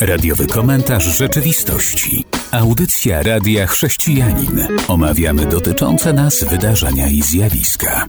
Radiowy 0.00 0.46
komentarz 0.46 1.04
rzeczywistości. 1.04 2.24
Audycja 2.50 3.22
Radia 3.22 3.66
Chrześcijanin. 3.66 4.66
Omawiamy 4.88 5.46
dotyczące 5.46 6.12
nas 6.12 6.44
wydarzenia 6.44 7.08
i 7.08 7.22
zjawiska. 7.22 8.06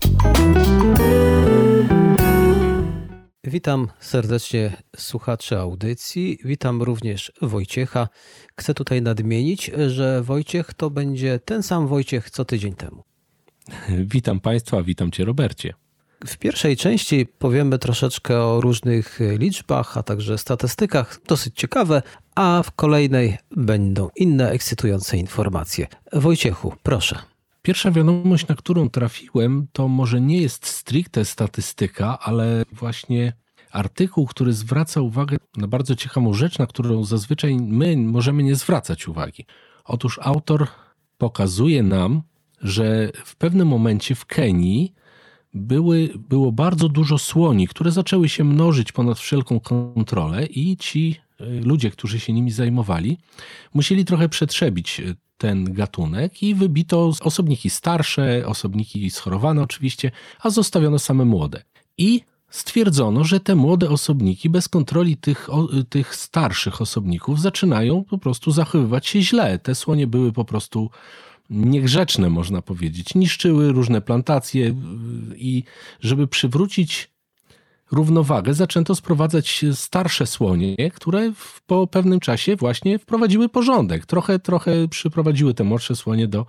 Witam 3.44 3.88
serdecznie 4.00 4.78
słuchaczy 4.97 5.58
audycji. 5.58 6.38
Witam 6.46 6.81
również 6.81 7.31
Wojciecha. 7.41 8.07
Chcę 8.59 8.73
tutaj 8.73 9.01
nadmienić, 9.01 9.71
że 9.87 10.21
Wojciech 10.23 10.73
to 10.73 10.89
będzie 10.89 11.39
ten 11.39 11.63
sam 11.63 11.87
Wojciech 11.87 12.29
co 12.29 12.46
tydzień 12.46 12.73
temu. 12.73 13.03
Witam 13.89 14.39
Państwa, 14.39 14.83
witam 14.83 15.12
Cię 15.12 15.25
Robercie. 15.25 15.73
W 16.26 16.38
pierwszej 16.38 16.77
części 16.77 17.26
powiemy 17.26 17.80
troszeczkę 17.80 18.41
o 18.41 18.62
różnych 18.62 19.20
liczbach, 19.38 19.98
a 19.98 20.03
także 20.03 20.38
statystykach, 20.38 21.20
dosyć 21.27 21.55
ciekawe, 21.55 22.02
a 22.35 22.63
w 22.66 22.71
kolejnej 22.71 23.38
będą 23.52 24.09
inne 24.16 24.49
ekscytujące 24.49 25.17
informacje. 25.17 25.88
Wojciechu, 26.13 26.73
proszę. 26.84 27.20
Pierwsza 27.61 27.91
wiadomość, 27.91 28.47
na 28.47 28.55
którą 28.55 28.89
trafiłem, 28.89 29.67
to 29.71 29.88
może 29.88 30.21
nie 30.21 30.41
jest 30.41 30.66
stricte 30.66 31.25
statystyka, 31.25 32.20
ale 32.20 32.63
właśnie 32.72 33.33
artykuł, 33.72 34.25
który 34.25 34.53
zwraca 34.53 35.02
uwagę 35.02 35.38
na 35.58 35.67
bardzo 35.67 35.95
ciekawą 35.95 36.33
rzecz, 36.33 36.59
na 36.59 36.67
którą 36.67 37.03
zazwyczaj 37.03 37.55
my 37.55 37.97
możemy 37.97 38.44
nie 38.44 38.55
zwracać 38.55 39.08
uwagi. 39.08 39.45
Otóż 39.83 40.19
autor 40.23 40.67
pokazuje 41.17 41.83
nam, 41.83 42.22
że 42.61 43.11
w 43.25 43.35
pewnym 43.35 43.67
momencie 43.67 44.16
w 44.16 44.25
Kenii 44.25 44.94
były, 45.53 46.09
było 46.29 46.51
bardzo 46.51 46.89
dużo 46.89 47.17
słoni, 47.17 47.67
które 47.67 47.91
zaczęły 47.91 48.29
się 48.29 48.43
mnożyć 48.43 48.91
ponad 48.91 49.19
wszelką 49.19 49.59
kontrolę, 49.59 50.45
i 50.45 50.77
ci 50.77 51.15
y, 51.41 51.61
ludzie, 51.63 51.91
którzy 51.91 52.19
się 52.19 52.33
nimi 52.33 52.51
zajmowali, 52.51 53.17
musieli 53.73 54.05
trochę 54.05 54.29
przetrzebić 54.29 54.99
y, 54.99 55.16
ten 55.38 55.73
gatunek 55.73 56.43
i 56.43 56.55
wybito 56.55 57.11
osobniki 57.21 57.69
starsze, 57.69 58.43
osobniki 58.45 59.11
schorowane 59.11 59.61
oczywiście, 59.61 60.11
a 60.39 60.49
zostawiono 60.49 60.99
same 60.99 61.25
młode. 61.25 61.63
I 61.97 62.21
stwierdzono, 62.49 63.23
że 63.23 63.39
te 63.39 63.55
młode 63.55 63.89
osobniki 63.89 64.49
bez 64.49 64.69
kontroli 64.69 65.17
tych, 65.17 65.49
tych 65.89 66.15
starszych 66.15 66.81
osobników 66.81 67.41
zaczynają 67.41 68.03
po 68.03 68.17
prostu 68.17 68.52
zachowywać 68.52 69.08
się 69.08 69.21
źle. 69.21 69.59
Te 69.59 69.75
słonie 69.75 70.08
były 70.08 70.31
po 70.31 70.45
prostu 70.45 70.89
niegrzeczne, 71.52 72.30
można 72.30 72.61
powiedzieć. 72.61 73.16
Niszczyły 73.16 73.71
różne 73.71 74.02
plantacje 74.02 74.75
i 75.35 75.63
żeby 75.99 76.27
przywrócić 76.27 77.11
równowagę, 77.91 78.53
zaczęto 78.53 78.95
sprowadzać 78.95 79.66
starsze 79.73 80.27
słonie, 80.27 80.91
które 80.93 81.31
po 81.67 81.88
pewnym 81.88 82.19
czasie 82.19 82.55
właśnie 82.55 82.99
wprowadziły 82.99 83.49
porządek. 83.49 84.05
Trochę, 84.05 84.39
trochę 84.39 84.88
przyprowadziły 84.88 85.53
te 85.53 85.63
młodsze 85.63 85.95
słonie 85.95 86.27
do 86.27 86.45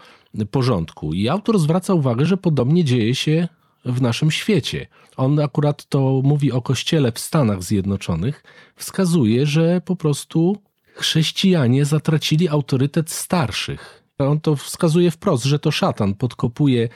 porządku. 0.51 1.13
I 1.15 1.29
autor 1.29 1.59
zwraca 1.59 1.95
uwagę, 1.95 2.25
że 2.25 2.37
podobnie 2.37 2.85
dzieje 2.85 3.15
się 3.15 3.49
w 3.85 4.03
naszym 4.03 4.31
świecie. 4.31 4.87
On 5.17 5.41
akurat 5.41 5.85
to 5.89 6.21
mówi 6.25 6.53
o 6.53 6.63
kościele 6.63 7.13
w 7.13 7.19
Stanach 7.19 7.63
Zjednoczonych, 7.63 8.45
wskazuje, 8.77 9.47
że 9.47 9.81
po 9.81 9.97
prostu 9.97 10.57
chrześcijanie 10.95 11.85
zatracili 11.85 12.49
autorytet 12.49 13.11
starszych 13.11 14.02
on 14.29 14.41
to 14.41 14.57
wskazuje 14.57 15.11
wprost, 15.11 15.45
że 15.45 15.59
to 15.59 15.71
szatan 15.71 16.15
podkopuje 16.15 16.89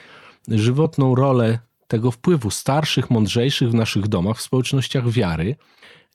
żywotną 0.48 1.14
rolę 1.14 1.58
tego 1.88 2.10
wpływu 2.10 2.50
starszych, 2.50 3.10
mądrzejszych 3.10 3.70
w 3.70 3.74
naszych 3.74 4.08
domach, 4.08 4.36
w 4.36 4.42
społecznościach 4.42 5.10
wiary. 5.10 5.56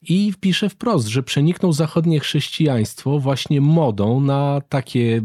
I 0.02 0.34
pisze 0.39 0.70
wprost, 0.70 1.08
że 1.08 1.23
przeniknął 1.23 1.73
zachodnie 1.73 2.20
chrześcijaństwo 2.20 3.20
właśnie 3.20 3.62
modą 3.62 4.22
na 4.22 4.62
takie 4.70 5.22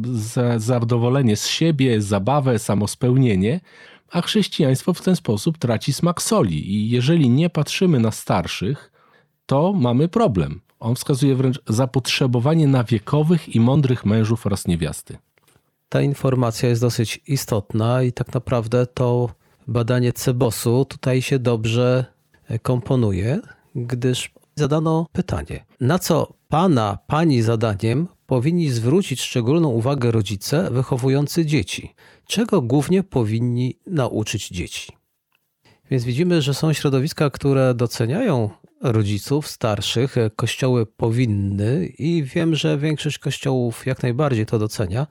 zadowolenie 0.57 1.37
z 1.37 1.47
siebie, 1.47 2.03
zabawę, 2.03 2.59
samospełnienie, 2.59 3.61
a 4.11 4.23
chrześcijaństwo 4.23 4.95
w 4.95 5.03
ten 5.03 5.17
sposób 5.17 5.59
traci 5.59 5.93
smak 5.93 6.23
soli. 6.23 6.73
I 6.75 6.91
jeżeli 6.91 7.31
nie 7.31 7.51
patrzymy 7.51 8.01
na 8.01 8.11
starszych, 8.11 8.93
to 9.47 9.73
mamy 9.73 10.09
problem. 10.09 10.61
On 10.81 10.95
wskazuje 10.95 11.35
wręcz 11.35 11.61
zapotrzebowanie 11.69 12.67
na 12.67 12.85
wiekowych 12.85 13.55
i 13.55 13.61
mądrych 13.61 14.05
mężów 14.05 14.47
oraz 14.47 14.67
niewiasty 14.67 15.19
ta 15.89 16.03
informacja 16.03 16.69
jest 16.69 16.81
dosyć 16.81 17.21
istotna 17.27 18.03
i 18.03 18.13
tak 18.13 18.35
naprawdę 18.35 18.87
to 18.87 19.31
badanie 19.69 20.13
Cebosu 20.13 20.85
tutaj 20.85 21.23
się 21.23 21.39
dobrze 21.39 22.05
komponuje, 22.63 23.41
gdyż 23.75 24.31
zadano 24.55 25.07
pytanie, 25.13 25.65
na 25.81 25.99
co 25.99 26.35
pana, 26.49 26.99
pani 27.07 27.43
zadaniem 27.43 28.09
powinni 28.27 28.71
zwrócić 28.71 29.21
szczególną 29.21 29.69
uwagę 29.69 30.11
rodzice 30.11 30.71
wychowujący 30.71 31.47
dzieci? 31.47 31.95
Czego 32.27 32.63
głównie 32.63 33.03
powinni 33.03 33.79
nauczyć 33.87 34.49
dzieci? 34.49 34.93
Więc 35.91 36.05
widzimy, 36.05 36.43
że 36.43 36.55
są 36.55 36.73
środowiska, 36.73 37.31
które 37.31 37.75
doceniają 37.75 38.51
rodziców 38.83 39.49
starszych. 39.49 40.17
Kościoły 40.37 40.87
powinny 40.87 41.87
i 41.87 42.25
wiem, 42.25 42.55
że 42.55 42.79
większość 42.79 43.19
kościołów 43.19 43.87
jak 43.87 44.03
najbardziej 44.03 44.47
to 44.47 44.59
docenia, 44.59 45.07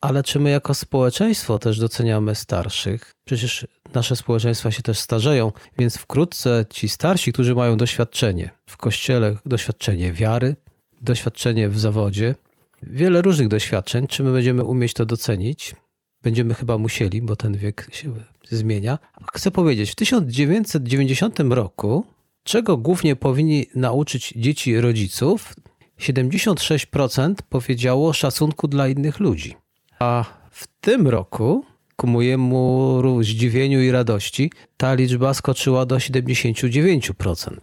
ale 0.00 0.22
czy 0.22 0.40
my 0.40 0.50
jako 0.50 0.74
społeczeństwo 0.74 1.58
też 1.58 1.78
doceniamy 1.78 2.34
starszych? 2.34 3.12
Przecież 3.24 3.66
nasze 3.94 4.16
społeczeństwa 4.16 4.70
się 4.70 4.82
też 4.82 4.98
starzeją, 4.98 5.52
więc 5.78 5.96
wkrótce 5.96 6.64
ci 6.70 6.88
starsi, 6.88 7.32
którzy 7.32 7.54
mają 7.54 7.76
doświadczenie 7.76 8.50
w 8.66 8.76
kościele, 8.76 9.36
doświadczenie 9.46 10.12
wiary, 10.12 10.56
doświadczenie 11.00 11.68
w 11.68 11.78
zawodzie, 11.78 12.34
wiele 12.82 13.22
różnych 13.22 13.48
doświadczeń, 13.48 14.06
czy 14.06 14.22
my 14.22 14.32
będziemy 14.32 14.64
umieć 14.64 14.94
to 14.94 15.06
docenić? 15.06 15.74
Będziemy 16.22 16.54
chyba 16.54 16.78
musieli, 16.78 17.22
bo 17.22 17.36
ten 17.36 17.56
wiek 17.56 17.88
się 17.92 18.12
zmienia. 18.50 18.98
Chcę 19.34 19.50
powiedzieć, 19.50 19.90
w 19.90 19.94
1990 19.94 21.40
roku, 21.40 22.04
czego 22.44 22.76
głównie 22.76 23.16
powinni 23.16 23.66
nauczyć 23.74 24.34
dzieci 24.36 24.80
rodziców, 24.80 25.54
76% 26.00 27.34
powiedziało 27.48 28.12
szacunku 28.12 28.68
dla 28.68 28.88
innych 28.88 29.20
ludzi. 29.20 29.56
A 29.98 30.24
w 30.50 30.66
tym 30.80 31.08
roku, 31.08 31.64
ku 31.96 32.06
mojemu 32.06 33.02
zdziwieniu 33.22 33.82
i 33.82 33.90
radości, 33.90 34.52
ta 34.76 34.94
liczba 34.94 35.34
skoczyła 35.34 35.86
do 35.86 35.96
79%. 35.96 37.56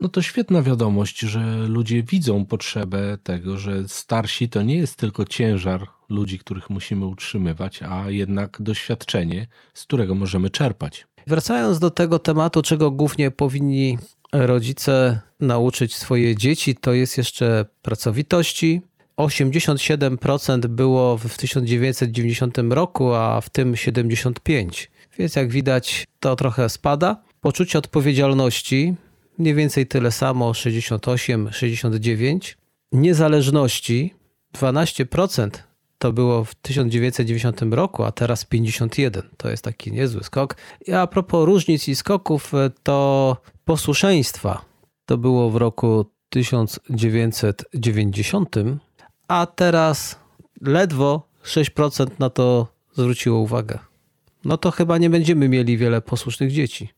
No 0.00 0.08
to 0.08 0.22
świetna 0.22 0.62
wiadomość, 0.62 1.20
że 1.20 1.68
ludzie 1.68 2.02
widzą 2.02 2.46
potrzebę 2.46 3.18
tego, 3.22 3.58
że 3.58 3.88
starsi 3.88 4.48
to 4.48 4.62
nie 4.62 4.76
jest 4.76 4.96
tylko 4.96 5.24
ciężar 5.24 5.86
ludzi, 6.08 6.38
których 6.38 6.70
musimy 6.70 7.06
utrzymywać, 7.06 7.82
a 7.82 8.10
jednak 8.10 8.62
doświadczenie, 8.62 9.46
z 9.74 9.82
którego 9.82 10.14
możemy 10.14 10.50
czerpać. 10.50 11.06
Wracając 11.26 11.78
do 11.78 11.90
tego 11.90 12.18
tematu, 12.18 12.62
czego 12.62 12.90
głównie 12.90 13.30
powinni 13.30 13.98
rodzice 14.32 15.20
nauczyć 15.40 15.94
swoje 15.96 16.36
dzieci, 16.36 16.76
to 16.76 16.92
jest 16.92 17.18
jeszcze 17.18 17.66
pracowitości, 17.82 18.82
87% 19.18 20.66
było 20.66 21.18
w 21.18 21.36
1990 21.36 22.58
roku, 22.70 23.14
a 23.14 23.40
w 23.40 23.50
tym 23.50 23.72
75%. 23.72 24.86
Więc 25.18 25.36
jak 25.36 25.50
widać, 25.50 26.06
to 26.20 26.36
trochę 26.36 26.68
spada. 26.68 27.22
Poczucie 27.40 27.78
odpowiedzialności 27.78 28.94
mniej 29.38 29.54
więcej 29.54 29.86
tyle 29.86 30.12
samo 30.12 30.54
68, 30.54 31.52
69. 31.52 32.56
Niezależności 32.92 34.14
12% 34.54 35.50
to 35.98 36.12
było 36.12 36.44
w 36.44 36.54
1990 36.54 37.62
roku, 37.62 38.04
a 38.04 38.12
teraz 38.12 38.44
51. 38.44 39.22
To 39.36 39.50
jest 39.50 39.64
taki 39.64 39.92
niezły 39.92 40.24
skok. 40.24 40.56
I 40.86 40.92
a 40.92 41.06
propos 41.06 41.46
różnic 41.46 41.88
i 41.88 41.94
skoków, 41.94 42.52
to 42.82 43.36
posłuszeństwa 43.64 44.64
to 45.06 45.18
było 45.18 45.50
w 45.50 45.56
roku 45.56 46.06
1990 46.28 48.56
a 49.28 49.46
teraz 49.46 50.18
ledwo 50.60 51.28
6% 51.44 52.06
na 52.18 52.30
to 52.30 52.66
zwróciło 52.92 53.38
uwagę. 53.38 53.78
No 54.44 54.56
to 54.56 54.70
chyba 54.70 54.98
nie 54.98 55.10
będziemy 55.10 55.48
mieli 55.48 55.76
wiele 55.76 56.02
posłusznych 56.02 56.52
dzieci. 56.52 56.88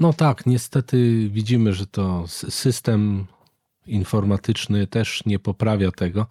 No 0.00 0.12
tak, 0.12 0.46
niestety 0.46 1.28
widzimy, 1.28 1.74
że 1.74 1.86
to 1.86 2.24
system 2.28 3.26
informatyczny 3.86 4.86
też 4.86 5.22
nie 5.26 5.38
poprawia 5.38 5.90
tego. 5.90 6.26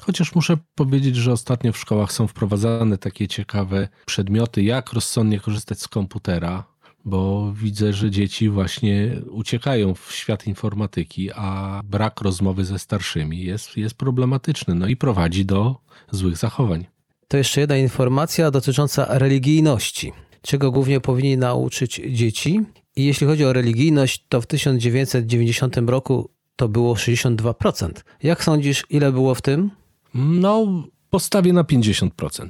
Chociaż 0.00 0.34
muszę 0.34 0.56
powiedzieć, 0.74 1.16
że 1.16 1.32
ostatnio 1.32 1.72
w 1.72 1.78
szkołach 1.78 2.12
są 2.12 2.26
wprowadzane 2.26 2.98
takie 2.98 3.28
ciekawe 3.28 3.88
przedmioty, 4.06 4.62
jak 4.62 4.92
rozsądnie 4.92 5.40
korzystać 5.40 5.80
z 5.80 5.88
komputera, 5.88 6.64
bo 7.04 7.52
widzę, 7.52 7.92
że 7.92 8.10
dzieci 8.10 8.48
właśnie 8.48 9.22
uciekają 9.30 9.94
w 9.94 10.12
świat 10.12 10.46
informatyki, 10.46 11.30
a 11.34 11.80
brak 11.84 12.20
rozmowy 12.20 12.64
ze 12.64 12.78
starszymi 12.78 13.44
jest, 13.44 13.76
jest 13.76 13.94
problematyczny 13.94 14.74
no 14.74 14.86
i 14.86 14.96
prowadzi 14.96 15.44
do 15.44 15.76
złych 16.10 16.36
zachowań. 16.36 16.86
To 17.28 17.36
jeszcze 17.36 17.60
jedna 17.60 17.76
informacja 17.76 18.50
dotycząca 18.50 19.18
religijności, 19.18 20.12
czego 20.42 20.70
głównie 20.70 21.00
powinni 21.00 21.36
nauczyć 21.36 22.00
dzieci. 22.10 22.60
I 22.96 23.04
jeśli 23.04 23.26
chodzi 23.26 23.44
o 23.44 23.52
religijność, 23.52 24.24
to 24.28 24.40
w 24.40 24.46
1990 24.46 25.76
roku 25.76 26.30
to 26.56 26.68
było 26.68 26.94
62%. 26.94 27.90
Jak 28.22 28.44
sądzisz, 28.44 28.84
ile 28.90 29.12
było 29.12 29.34
w 29.34 29.42
tym? 29.42 29.70
No, 30.14 30.66
postawię 31.10 31.52
na 31.52 31.62
50%. 31.62 32.48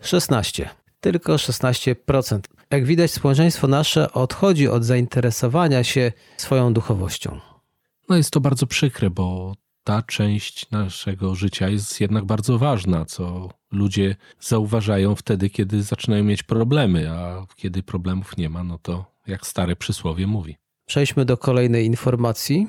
16. 0.00 0.68
Tylko 1.00 1.34
16%. 1.34 2.40
Jak 2.70 2.84
widać, 2.84 3.10
społeczeństwo 3.10 3.66
nasze 3.66 4.12
odchodzi 4.12 4.68
od 4.68 4.84
zainteresowania 4.84 5.84
się 5.84 6.12
swoją 6.36 6.72
duchowością. 6.72 7.40
No 8.08 8.16
jest 8.16 8.30
to 8.30 8.40
bardzo 8.40 8.66
przykre, 8.66 9.10
bo 9.10 9.54
ta 9.84 10.02
część 10.02 10.70
naszego 10.70 11.34
życia 11.34 11.68
jest 11.68 12.00
jednak 12.00 12.24
bardzo 12.24 12.58
ważna, 12.58 13.04
co 13.04 13.48
ludzie 13.72 14.16
zauważają 14.40 15.14
wtedy, 15.14 15.50
kiedy 15.50 15.82
zaczynają 15.82 16.24
mieć 16.24 16.42
problemy, 16.42 17.10
a 17.10 17.46
kiedy 17.56 17.82
problemów 17.82 18.36
nie 18.36 18.48
ma, 18.48 18.64
no 18.64 18.78
to 18.78 19.04
jak 19.26 19.46
stare 19.46 19.76
przysłowie 19.76 20.26
mówi. 20.26 20.56
Przejdźmy 20.86 21.24
do 21.24 21.36
kolejnej 21.36 21.86
informacji. 21.86 22.68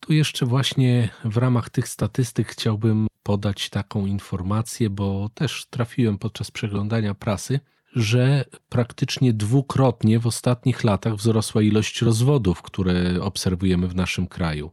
Tu 0.00 0.12
jeszcze 0.12 0.46
właśnie 0.46 1.08
w 1.24 1.36
ramach 1.36 1.70
tych 1.70 1.88
statystyk 1.88 2.48
chciałbym 2.48 3.06
podać 3.22 3.70
taką 3.70 4.06
informację, 4.06 4.90
bo 4.90 5.28
też 5.34 5.66
trafiłem 5.70 6.18
podczas 6.18 6.50
przeglądania 6.50 7.14
prasy, 7.14 7.60
że 7.92 8.44
praktycznie 8.68 9.32
dwukrotnie 9.32 10.18
w 10.18 10.26
ostatnich 10.26 10.84
latach 10.84 11.16
wzrosła 11.16 11.62
ilość 11.62 12.02
rozwodów, 12.02 12.62
które 12.62 13.22
obserwujemy 13.22 13.88
w 13.88 13.94
naszym 13.94 14.26
kraju. 14.26 14.70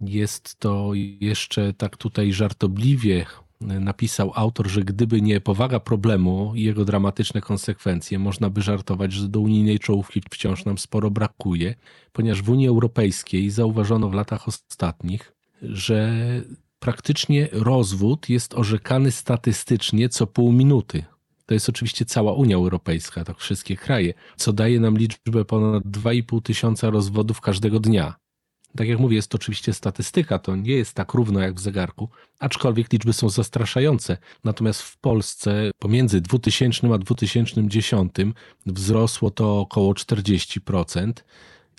Jest 0.00 0.58
to 0.58 0.90
jeszcze 1.20 1.72
tak 1.72 1.96
tutaj 1.96 2.32
żartobliwie 2.32 3.26
napisał 3.60 4.32
autor, 4.34 4.68
że 4.68 4.82
gdyby 4.82 5.22
nie 5.22 5.40
powaga 5.40 5.80
problemu 5.80 6.52
i 6.54 6.62
jego 6.62 6.84
dramatyczne 6.84 7.40
konsekwencje, 7.40 8.18
można 8.18 8.50
by 8.50 8.62
żartować, 8.62 9.12
że 9.12 9.28
do 9.28 9.40
unijnej 9.40 9.78
czołówki 9.78 10.22
wciąż 10.30 10.64
nam 10.64 10.78
sporo 10.78 11.10
brakuje, 11.10 11.74
ponieważ 12.12 12.42
w 12.42 12.50
Unii 12.50 12.68
Europejskiej 12.68 13.50
zauważono 13.50 14.08
w 14.08 14.14
latach 14.14 14.48
ostatnich, 14.48 15.32
że 15.62 16.12
praktycznie 16.78 17.48
rozwód 17.52 18.28
jest 18.28 18.54
orzekany 18.54 19.10
statystycznie 19.10 20.08
co 20.08 20.26
pół 20.26 20.52
minuty. 20.52 21.04
To 21.50 21.54
jest 21.54 21.68
oczywiście 21.68 22.04
cała 22.04 22.32
Unia 22.32 22.56
Europejska, 22.56 23.24
tak 23.24 23.38
wszystkie 23.38 23.76
kraje, 23.76 24.14
co 24.36 24.52
daje 24.52 24.80
nam 24.80 24.98
liczbę 24.98 25.44
ponad 25.44 25.84
2,5 25.84 26.42
tysiąca 26.42 26.90
rozwodów 26.90 27.40
każdego 27.40 27.80
dnia. 27.80 28.14
Tak 28.76 28.88
jak 28.88 28.98
mówię, 28.98 29.16
jest 29.16 29.28
to 29.30 29.36
oczywiście 29.36 29.72
statystyka, 29.72 30.38
to 30.38 30.56
nie 30.56 30.72
jest 30.72 30.94
tak 30.94 31.14
równo 31.14 31.40
jak 31.40 31.54
w 31.54 31.60
zegarku, 31.60 32.08
aczkolwiek 32.38 32.92
liczby 32.92 33.12
są 33.12 33.28
zastraszające. 33.28 34.16
Natomiast 34.44 34.82
w 34.82 34.98
Polsce 34.98 35.70
pomiędzy 35.78 36.20
2000 36.20 36.94
a 36.94 36.98
2010 36.98 38.12
wzrosło 38.66 39.30
to 39.30 39.60
około 39.60 39.92
40%, 39.92 41.12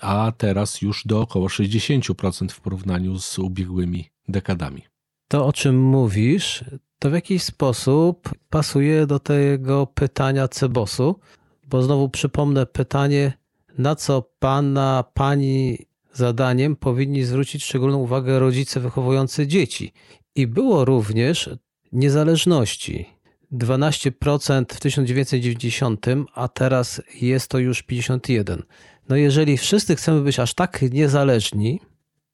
a 0.01 0.31
teraz 0.37 0.81
już 0.81 1.03
do 1.05 1.21
około 1.21 1.47
60% 1.47 2.49
w 2.49 2.61
porównaniu 2.61 3.19
z 3.19 3.39
ubiegłymi 3.39 4.09
dekadami. 4.27 4.90
To, 5.31 5.45
o 5.45 5.53
czym 5.53 5.81
mówisz, 5.81 6.63
to 6.99 7.09
w 7.09 7.13
jakiś 7.13 7.43
sposób 7.43 8.29
pasuje 8.49 9.07
do 9.07 9.19
tego 9.19 9.87
pytania 9.87 10.47
Cebosu, 10.47 11.19
bo 11.67 11.83
znowu 11.83 12.09
przypomnę 12.09 12.65
pytanie, 12.65 13.33
na 13.77 13.95
co 13.95 14.21
pana, 14.39 15.03
pani 15.13 15.77
zadaniem 16.13 16.75
powinni 16.75 17.23
zwrócić 17.23 17.63
szczególną 17.63 17.97
uwagę 17.97 18.39
rodzice 18.39 18.79
wychowujący 18.79 19.47
dzieci. 19.47 19.93
I 20.35 20.47
było 20.47 20.85
również 20.85 21.49
niezależności. 21.91 23.05
12% 23.53 24.73
w 24.73 24.79
1990, 24.79 26.05
a 26.33 26.47
teraz 26.47 27.01
jest 27.21 27.47
to 27.47 27.59
już 27.59 27.83
51. 27.83 28.63
No 29.09 29.15
jeżeli 29.15 29.57
wszyscy 29.57 29.95
chcemy 29.95 30.21
być 30.21 30.39
aż 30.39 30.53
tak 30.53 30.81
niezależni, 30.81 31.79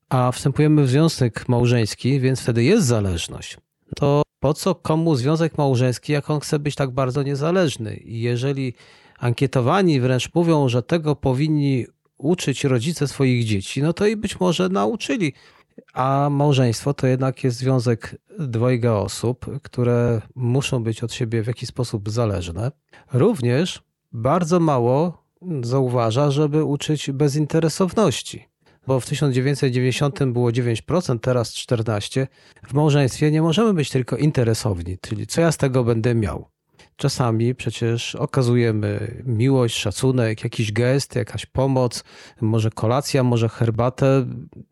a 0.10 0.32
wstępujemy 0.32 0.84
w 0.84 0.90
związek 0.90 1.50
małżeński, 1.50 2.20
więc 2.20 2.42
wtedy 2.42 2.64
jest 2.64 2.88
zależność, 2.88 3.58
to 3.96 4.22
po 4.40 4.54
co 4.54 4.76
komu 4.76 5.16
związek 5.16 5.58
małżeński, 5.58 6.14
jak 6.14 6.30
on 6.30 6.40
chce 6.40 6.60
być 6.60 6.76
tak 6.76 6.92
bardzo 6.92 7.24
niezależny? 7.24 7.96
I 7.96 8.22
jeżeli 8.22 8.74
ankietowani 9.20 10.00
wręcz 10.00 10.34
mówią, 10.34 10.70
że 10.70 10.84
tego 10.84 11.16
powinni 11.16 11.86
uczyć 12.18 12.64
rodzice 12.64 13.08
swoich 13.08 13.46
dzieci, 13.46 13.82
no 13.82 13.94
to 13.94 14.06
i 14.06 14.16
być 14.16 14.40
może 14.40 14.70
nauczyli. 14.70 15.34
A 15.94 16.30
małżeństwo 16.32 16.94
to 16.94 17.08
jednak 17.08 17.44
jest 17.44 17.58
związek 17.58 18.16
dwojga 18.40 18.94
osób, 18.94 19.46
które 19.64 20.22
muszą 20.36 20.84
być 20.84 21.04
od 21.04 21.14
siebie 21.14 21.44
w 21.44 21.48
jakiś 21.48 21.70
sposób 21.70 22.10
zależne. 22.10 22.72
Również 23.14 23.84
bardzo 24.12 24.60
mało 24.60 25.24
zauważa, 25.62 26.32
żeby 26.32 26.64
uczyć 26.64 27.12
bezinteresowności. 27.12 28.46
Bo 28.88 29.00
w 29.00 29.06
1990 29.06 30.24
było 30.24 30.50
9%, 30.50 31.20
teraz 31.20 31.54
14%. 31.54 32.28
W 32.68 32.74
małżeństwie 32.74 33.32
nie 33.32 33.42
możemy 33.42 33.74
być 33.74 33.90
tylko 33.90 34.18
interesowni, 34.18 34.98
czyli 35.02 35.28
co 35.28 35.42
ja 35.42 35.52
z 35.52 35.58
tego 35.58 35.84
będę 35.84 36.16
miał. 36.16 36.48
Czasami 36.96 37.56
przecież 37.56 38.16
okazujemy 38.16 39.22
miłość, 39.26 39.78
szacunek, 39.78 40.44
jakiś 40.44 40.72
gest, 40.72 41.16
jakaś 41.16 41.46
pomoc, 41.46 42.04
może 42.42 42.70
kolacja, 42.70 43.24
może 43.24 43.50
herbatę, 43.50 44.26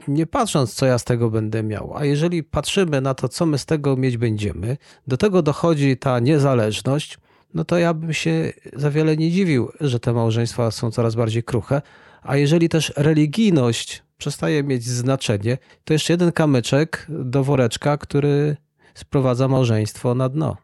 nie 0.08 0.26
patrząc, 0.26 0.74
co 0.74 0.86
ja 0.86 0.98
z 0.98 1.04
tego 1.04 1.30
będę 1.30 1.64
miał. 1.64 1.98
A 1.98 2.06
jeżeli 2.06 2.44
patrzymy 2.44 3.02
na 3.02 3.14
to, 3.14 3.30
co 3.30 3.46
my 3.46 3.58
z 3.58 3.66
tego 3.66 3.98
mieć 3.98 4.18
będziemy, 4.18 4.78
do 5.08 5.18
tego 5.18 5.42
dochodzi 5.42 5.98
ta 5.98 6.20
niezależność, 6.20 7.18
no 7.54 7.66
to 7.66 7.78
ja 7.78 7.94
bym 7.94 8.14
się 8.14 8.54
za 8.74 8.92
wiele 8.92 9.18
nie 9.18 9.32
dziwił, 9.32 9.72
że 9.82 10.00
te 10.00 10.14
małżeństwa 10.14 10.72
są 10.72 10.92
coraz 10.92 11.16
bardziej 11.16 11.44
kruche. 11.44 11.82
A 12.22 12.38
jeżeli 12.38 12.70
też 12.70 12.94
religijność 12.96 14.04
przestaje 14.18 14.64
mieć 14.64 14.84
znaczenie, 14.84 15.58
to 15.84 15.94
jeszcze 15.94 16.14
jeden 16.14 16.32
kamyczek 16.32 17.08
do 17.10 17.44
woreczka, 17.44 17.98
który 17.98 18.58
sprowadza 18.94 19.48
małżeństwo 19.48 20.16
na 20.16 20.30
dno. 20.30 20.58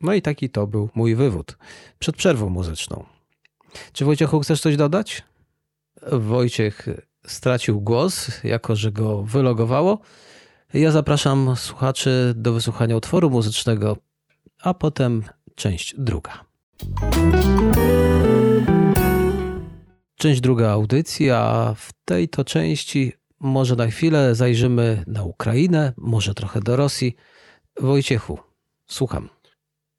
No 0.00 0.14
i 0.14 0.22
taki 0.22 0.50
to 0.50 0.66
był 0.66 0.88
mój 0.94 1.14
wywód 1.14 1.58
przed 1.98 2.16
przerwą 2.16 2.48
muzyczną. 2.48 3.04
Czy 3.92 4.04
Wojciechu 4.04 4.40
chcesz 4.40 4.60
coś 4.60 4.76
dodać? 4.76 5.22
Wojciech 6.12 6.88
stracił 7.26 7.80
głos, 7.80 8.30
jako 8.44 8.76
że 8.76 8.92
go 8.92 9.22
wylogowało. 9.22 9.98
Ja 10.74 10.90
zapraszam 10.90 11.56
słuchaczy 11.56 12.32
do 12.36 12.52
wysłuchania 12.52 12.96
utworu 12.96 13.30
muzycznego, 13.30 13.96
a 14.62 14.74
potem 14.74 15.22
część 15.54 15.94
druga. 15.98 16.44
Część 20.20 20.40
druga 20.40 20.70
audycji, 20.70 21.30
a 21.30 21.74
w 21.76 21.92
tej 22.04 22.28
to 22.28 22.44
części 22.44 23.12
może 23.38 23.76
na 23.76 23.86
chwilę 23.86 24.34
zajrzymy 24.34 25.04
na 25.06 25.24
Ukrainę, 25.24 25.92
może 25.96 26.34
trochę 26.34 26.60
do 26.60 26.76
Rosji. 26.76 27.16
Wojciechu, 27.80 28.38
słucham. 28.86 29.28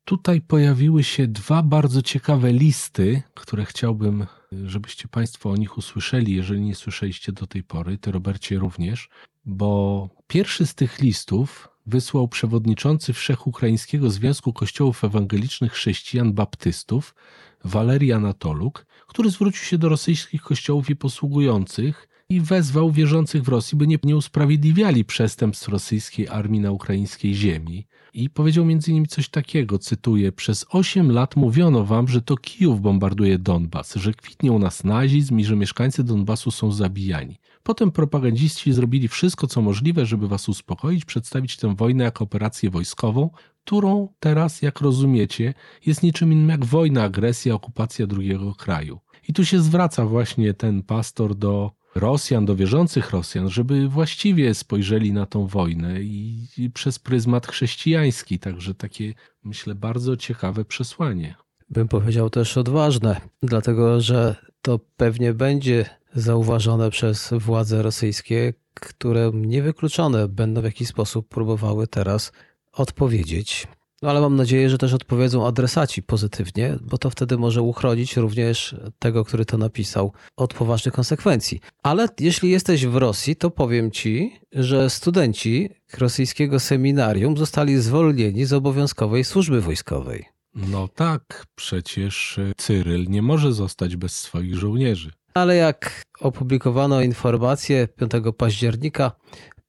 Tutaj 0.05 0.41
pojawiły 0.41 1.03
się 1.03 1.27
dwa 1.27 1.63
bardzo 1.63 2.01
ciekawe 2.01 2.53
listy, 2.53 3.21
które 3.33 3.65
chciałbym, 3.65 4.25
żebyście 4.51 5.07
Państwo 5.07 5.49
o 5.49 5.55
nich 5.55 5.77
usłyszeli, 5.77 6.35
jeżeli 6.35 6.61
nie 6.61 6.75
słyszeliście 6.75 7.31
do 7.31 7.47
tej 7.47 7.63
pory, 7.63 7.97
ty 7.97 8.11
Robercie 8.11 8.59
również, 8.59 9.09
bo 9.45 10.09
pierwszy 10.27 10.65
z 10.65 10.75
tych 10.75 10.99
listów 10.99 11.69
wysłał 11.85 12.27
przewodniczący 12.27 13.13
Wszechukraińskiego 13.13 14.09
Związku 14.09 14.53
Kościołów 14.53 15.03
Ewangelicznych 15.03 15.73
Chrześcijan 15.73 16.33
Baptystów 16.33 17.15
Walerii 17.63 18.13
Anatoluk, 18.13 18.85
który 19.11 19.29
zwrócił 19.29 19.63
się 19.63 19.77
do 19.77 19.89
rosyjskich 19.89 20.41
kościołów 20.41 20.89
i 20.89 20.95
posługujących 20.95 22.07
i 22.29 22.41
wezwał 22.41 22.91
wierzących 22.91 23.43
w 23.43 23.47
Rosji, 23.47 23.77
by 23.77 23.87
nie, 23.87 23.97
nie 24.03 24.15
usprawiedliwiali 24.15 25.05
przestępstw 25.05 25.67
rosyjskiej 25.67 26.27
armii 26.27 26.59
na 26.59 26.71
ukraińskiej 26.71 27.33
ziemi. 27.33 27.87
I 28.13 28.29
powiedział 28.29 28.65
między 28.65 28.91
innymi 28.91 29.07
coś 29.07 29.29
takiego, 29.29 29.79
cytuję, 29.79 30.31
przez 30.31 30.65
8 30.69 31.11
lat 31.11 31.35
mówiono 31.35 31.85
wam, 31.85 32.07
że 32.07 32.21
to 32.21 32.37
Kijów 32.37 32.81
bombarduje 32.81 33.39
Donbas, 33.39 33.95
że 33.95 34.13
kwitnie 34.13 34.51
u 34.51 34.59
nas 34.59 34.83
nazizm 34.83 35.39
i 35.39 35.43
że 35.43 35.55
mieszkańcy 35.55 36.03
Donbasu 36.03 36.51
są 36.51 36.71
zabijani. 36.71 37.39
Potem 37.63 37.91
propagandziści 37.91 38.73
zrobili 38.73 39.07
wszystko, 39.07 39.47
co 39.47 39.61
możliwe, 39.61 40.05
żeby 40.05 40.27
was 40.27 40.49
uspokoić, 40.49 41.05
przedstawić 41.05 41.57
tę 41.57 41.75
wojnę 41.75 42.03
jako 42.03 42.23
operację 42.23 42.69
wojskową, 42.69 43.29
którą 43.65 44.07
teraz, 44.19 44.61
jak 44.61 44.81
rozumiecie, 44.81 45.53
jest 45.85 46.03
niczym 46.03 46.33
innym 46.33 46.49
jak 46.49 46.65
wojna, 46.65 47.03
agresja, 47.03 47.53
okupacja 47.53 48.07
drugiego 48.07 48.55
kraju. 48.55 48.99
I 49.27 49.33
tu 49.33 49.45
się 49.45 49.61
zwraca 49.61 50.05
właśnie 50.05 50.53
ten 50.53 50.83
pastor 50.83 51.35
do 51.35 51.71
Rosjan, 51.95 52.45
do 52.45 52.55
wierzących 52.55 53.09
Rosjan, 53.11 53.49
żeby 53.49 53.87
właściwie 53.87 54.53
spojrzeli 54.53 55.13
na 55.13 55.25
tą 55.25 55.47
wojnę 55.47 56.01
i, 56.01 56.47
i 56.57 56.69
przez 56.69 56.99
pryzmat 56.99 57.47
chrześcijański. 57.47 58.39
Także 58.39 58.73
takie, 58.73 59.13
myślę, 59.43 59.75
bardzo 59.75 60.17
ciekawe 60.17 60.65
przesłanie. 60.65 61.35
Bym 61.69 61.87
powiedział 61.87 62.29
też 62.29 62.57
odważne, 62.57 63.21
dlatego 63.43 64.01
że 64.01 64.35
to 64.61 64.79
pewnie 64.97 65.33
będzie 65.33 65.85
zauważone 66.13 66.89
przez 66.89 67.33
władze 67.33 67.83
rosyjskie, 67.83 68.53
które 68.73 69.31
niewykluczone 69.33 70.27
będą 70.27 70.61
w 70.61 70.63
jakiś 70.63 70.87
sposób 70.87 71.27
próbowały 71.27 71.87
teraz 71.87 72.31
odpowiedzieć. 72.73 73.67
No 74.01 74.09
ale 74.09 74.21
mam 74.21 74.35
nadzieję, 74.35 74.69
że 74.69 74.77
też 74.77 74.93
odpowiedzą 74.93 75.47
adresaci 75.47 76.03
pozytywnie, 76.03 76.77
bo 76.81 76.97
to 76.97 77.09
wtedy 77.09 77.37
może 77.37 77.61
uchronić 77.61 78.17
również 78.17 78.75
tego, 78.99 79.25
który 79.25 79.45
to 79.45 79.57
napisał, 79.57 80.13
od 80.37 80.53
poważnych 80.53 80.93
konsekwencji. 80.93 81.59
Ale 81.83 82.07
jeśli 82.19 82.49
jesteś 82.49 82.85
w 82.85 82.95
Rosji, 82.95 83.35
to 83.35 83.51
powiem 83.51 83.91
ci, 83.91 84.39
że 84.51 84.89
studenci 84.89 85.69
rosyjskiego 85.97 86.59
seminarium 86.59 87.37
zostali 87.37 87.77
zwolnieni 87.77 88.45
z 88.45 88.53
obowiązkowej 88.53 89.23
służby 89.23 89.61
wojskowej. 89.61 90.25
No 90.55 90.87
tak, 90.87 91.45
przecież 91.55 92.39
Cyryl 92.57 93.05
nie 93.09 93.21
może 93.21 93.53
zostać 93.53 93.95
bez 93.95 94.17
swoich 94.17 94.55
żołnierzy. 94.55 95.11
Ale 95.33 95.55
jak 95.55 96.03
opublikowano 96.19 97.01
informację 97.01 97.87
5 97.87 98.11
października, 98.37 99.11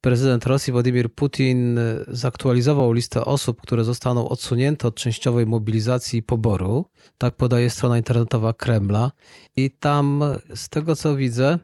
prezydent 0.03 0.47
Rosji 0.47 0.73
Władimir 0.73 1.15
Putin 1.15 1.79
zaktualizował 2.09 2.93
listę 2.93 3.25
osób, 3.25 3.61
które 3.61 3.85
zostaną 3.85 4.29
odsunięte 4.29 4.89
od 4.89 4.95
częściowej 4.95 5.47
mobilizacji 5.47 6.19
i 6.19 6.23
poboru. 6.23 6.85
Tak 7.19 7.37
podaje 7.37 7.71
strona 7.71 7.97
internetowa 7.97 8.53
Kremla. 8.53 9.13
I 9.57 9.71
tam, 9.71 10.25
z 10.55 10.69
tego 10.69 10.97
co 10.97 11.17
widzę, 11.17 11.59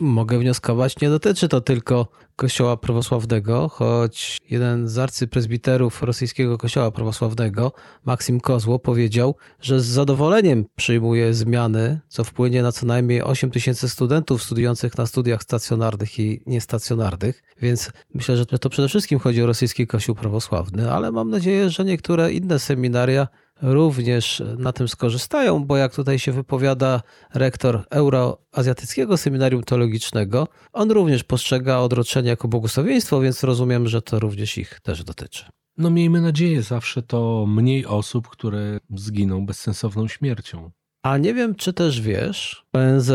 mogę 0.00 0.38
wnioskować, 0.38 1.00
nie 1.00 1.10
dotyczy 1.10 1.48
to 1.48 1.60
tylko 1.60 2.08
Kościoła 2.36 2.76
Prawosławnego, 2.76 3.68
choć 3.68 4.38
jeden 4.50 4.88
z 4.88 4.98
arcypresbiterów 4.98 6.02
rosyjskiego 6.02 6.58
Kościoła 6.58 6.90
Prawosławnego, 6.90 7.72
Maksim 8.04 8.40
Kozło, 8.40 8.78
powiedział, 8.78 9.36
że 9.60 9.80
z 9.80 9.86
zadowoleniem 9.86 10.64
przyjmuje 10.76 11.34
zmiany, 11.34 12.00
co 12.08 12.24
wpłynie 12.24 12.62
na 12.62 12.72
co 12.72 12.86
najmniej 12.86 13.22
8 13.22 13.50
tysięcy 13.50 13.88
studentów 13.88 14.42
studiujących 14.42 14.98
na 14.98 15.06
studiach 15.06 15.42
stacjonarnych 15.42 16.18
i 16.18 16.42
niestacjonarnych, 16.46 17.42
więc 17.62 17.90
myślę, 18.14 18.36
że 18.36 18.46
to 18.46 18.70
przede 18.70 18.88
wszystkim 18.88 19.18
chodzi 19.18 19.42
o 19.42 19.46
rosyjski 19.46 19.86
Kościół 19.86 20.14
Prawosławny, 20.14 20.92
ale 20.92 21.12
mam 21.12 21.30
nadzieję, 21.30 21.70
że 21.70 21.84
niektóre 21.84 22.32
inne 22.32 22.58
seminaria 22.58 23.28
również 23.62 24.42
na 24.58 24.72
tym 24.72 24.88
skorzystają, 24.88 25.64
bo 25.64 25.76
jak 25.76 25.94
tutaj 25.94 26.18
się 26.18 26.32
wypowiada 26.32 27.02
rektor 27.34 27.84
Euroazjatyckiego 27.90 29.16
Seminarium 29.16 29.62
Teologicznego, 29.62 30.48
on 30.72 30.90
również 30.90 31.24
postrzega 31.24 31.78
odroczenie 31.78 32.28
jako 32.28 32.48
błogosławieństwo, 32.48 33.20
więc 33.20 33.44
rozumiem, 33.44 33.88
że 33.88 34.02
to 34.02 34.20
również 34.20 34.58
ich 34.58 34.80
też 34.80 35.04
dotyczy. 35.04 35.44
No 35.78 35.90
miejmy 35.90 36.20
nadzieję, 36.20 36.62
zawsze 36.62 37.02
to 37.02 37.46
mniej 37.48 37.86
osób, 37.86 38.28
które 38.28 38.80
zginą 38.94 39.46
bezsensowną 39.46 40.08
śmiercią. 40.08 40.70
A 41.02 41.18
nie 41.18 41.34
wiem, 41.34 41.54
czy 41.54 41.72
też 41.72 42.00
wiesz, 42.00 42.66
ONZ 42.72 43.12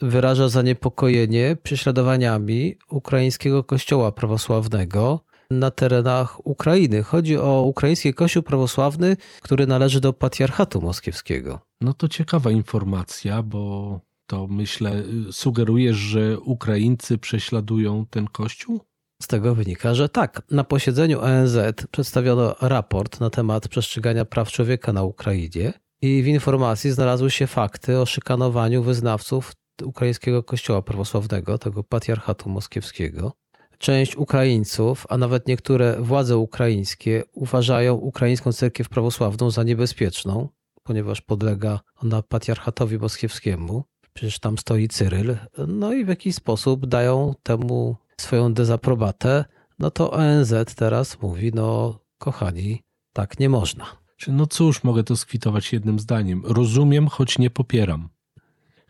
wyraża 0.00 0.48
zaniepokojenie 0.48 1.56
prześladowaniami 1.62 2.76
ukraińskiego 2.90 3.64
kościoła 3.64 4.12
prawosławnego 4.12 5.24
na 5.50 5.70
terenach 5.70 6.46
Ukrainy. 6.46 7.02
Chodzi 7.02 7.38
o 7.38 7.62
ukraiński 7.62 8.14
kościół 8.14 8.42
prawosławny, 8.42 9.16
który 9.42 9.66
należy 9.66 10.00
do 10.00 10.12
patriarchatu 10.12 10.80
moskiewskiego. 10.80 11.60
No 11.80 11.94
to 11.94 12.08
ciekawa 12.08 12.50
informacja, 12.50 13.42
bo 13.42 14.00
to 14.26 14.46
myślę, 14.46 15.02
sugerujesz, 15.32 15.96
że 15.96 16.40
Ukraińcy 16.40 17.18
prześladują 17.18 18.06
ten 18.10 18.26
kościół? 18.26 18.80
Z 19.22 19.26
tego 19.26 19.54
wynika, 19.54 19.94
że 19.94 20.08
tak. 20.08 20.42
Na 20.50 20.64
posiedzeniu 20.64 21.20
ONZ 21.20 21.56
przedstawiono 21.90 22.54
raport 22.60 23.20
na 23.20 23.30
temat 23.30 23.68
przestrzegania 23.68 24.24
praw 24.24 24.50
człowieka 24.50 24.92
na 24.92 25.02
Ukrainie 25.02 25.72
i 26.02 26.22
w 26.22 26.26
informacji 26.26 26.90
znalazły 26.90 27.30
się 27.30 27.46
fakty 27.46 27.98
o 27.98 28.06
szykanowaniu 28.06 28.82
wyznawców 28.82 29.52
ukraińskiego 29.84 30.42
kościoła 30.42 30.82
prawosławnego, 30.82 31.58
tego 31.58 31.84
patriarchatu 31.84 32.50
moskiewskiego. 32.50 33.32
Część 33.78 34.16
Ukraińców, 34.16 35.06
a 35.08 35.18
nawet 35.18 35.48
niektóre 35.48 35.96
władze 36.00 36.36
ukraińskie 36.36 37.22
uważają 37.32 37.94
ukraińską 37.94 38.52
cerkiew 38.52 38.88
prawosławną 38.88 39.50
za 39.50 39.62
niebezpieczną, 39.62 40.48
ponieważ 40.82 41.20
podlega 41.20 41.80
ona 41.96 42.22
patriarchatowi 42.22 42.98
moskiewskiemu. 42.98 43.84
Przecież 44.12 44.38
tam 44.38 44.58
stoi 44.58 44.88
Cyryl. 44.88 45.36
No 45.68 45.92
i 45.92 46.04
w 46.04 46.08
jakiś 46.08 46.34
sposób 46.34 46.86
dają 46.86 47.34
temu 47.42 47.96
swoją 48.20 48.54
dezaprobatę. 48.54 49.44
No 49.78 49.90
to 49.90 50.10
ONZ 50.10 50.54
teraz 50.76 51.22
mówi, 51.22 51.50
no 51.54 51.98
kochani, 52.18 52.82
tak 53.12 53.40
nie 53.40 53.48
można. 53.48 53.86
No 54.28 54.46
cóż, 54.46 54.84
mogę 54.84 55.04
to 55.04 55.16
skwitować 55.16 55.72
jednym 55.72 55.98
zdaniem. 55.98 56.42
Rozumiem, 56.44 57.08
choć 57.08 57.38
nie 57.38 57.50
popieram. 57.50 58.08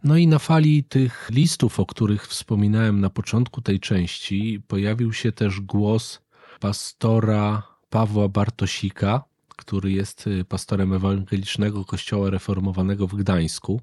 No 0.05 0.17
i 0.17 0.27
na 0.27 0.39
fali 0.39 0.85
tych 0.85 1.31
listów, 1.31 1.81
o 1.81 1.87
których 1.87 2.27
wspominałem 2.27 3.01
na 3.01 3.11
początku 3.11 3.61
tej 3.61 3.81
części, 3.81 4.63
pojawił 4.69 5.13
się 5.13 5.33
też 5.33 5.61
głos 5.61 6.21
pastora 6.61 7.63
Pawła 7.91 8.29
Bartosika, 8.29 9.25
który 9.49 9.93
jest 9.93 10.27
y, 10.27 10.45
pastorem 10.45 10.93
ewangelicznego 10.93 11.85
Kościoła 11.85 12.31
Reformowanego 12.31 13.07
w 13.07 13.15
Gdańsku. 13.15 13.81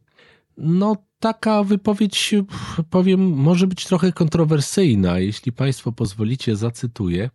No, 0.58 0.96
taka 1.20 1.64
wypowiedź, 1.64 2.36
powiem, 2.90 3.34
może 3.34 3.68
być 3.68 3.86
trochę 3.86 4.12
kontrowersyjna. 4.12 5.20
Jeśli 5.20 5.52
Państwo 5.52 5.92
pozwolicie, 5.92 6.56
zacytuję. 6.56 7.30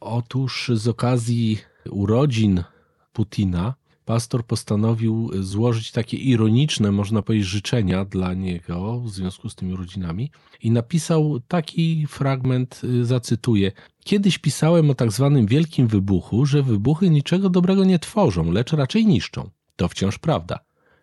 Otóż 0.00 0.70
z 0.74 0.88
okazji 0.88 1.58
urodzin 1.90 2.64
Putina 3.12 3.74
pastor 4.10 4.46
postanowił 4.46 5.30
złożyć 5.40 5.92
takie 5.92 6.16
ironiczne, 6.16 6.92
można 6.92 7.22
powiedzieć, 7.22 7.48
życzenia 7.48 8.04
dla 8.04 8.34
niego 8.34 9.00
w 9.00 9.10
związku 9.10 9.48
z 9.48 9.54
tymi 9.54 9.76
rodzinami 9.76 10.30
i 10.62 10.70
napisał 10.70 11.40
taki 11.48 12.06
fragment, 12.06 12.80
y, 12.84 13.04
zacytuję. 13.04 13.72
Kiedyś 14.04 14.38
pisałem 14.38 14.90
o 14.90 14.94
tak 14.94 15.12
zwanym 15.12 15.46
wielkim 15.46 15.86
wybuchu, 15.86 16.46
że 16.46 16.62
wybuchy 16.62 17.10
niczego 17.10 17.50
dobrego 17.50 17.84
nie 17.84 17.98
tworzą, 17.98 18.52
lecz 18.52 18.72
raczej 18.72 19.06
niszczą. 19.06 19.50
To 19.76 19.88
wciąż 19.88 20.18
prawda. 20.18 20.58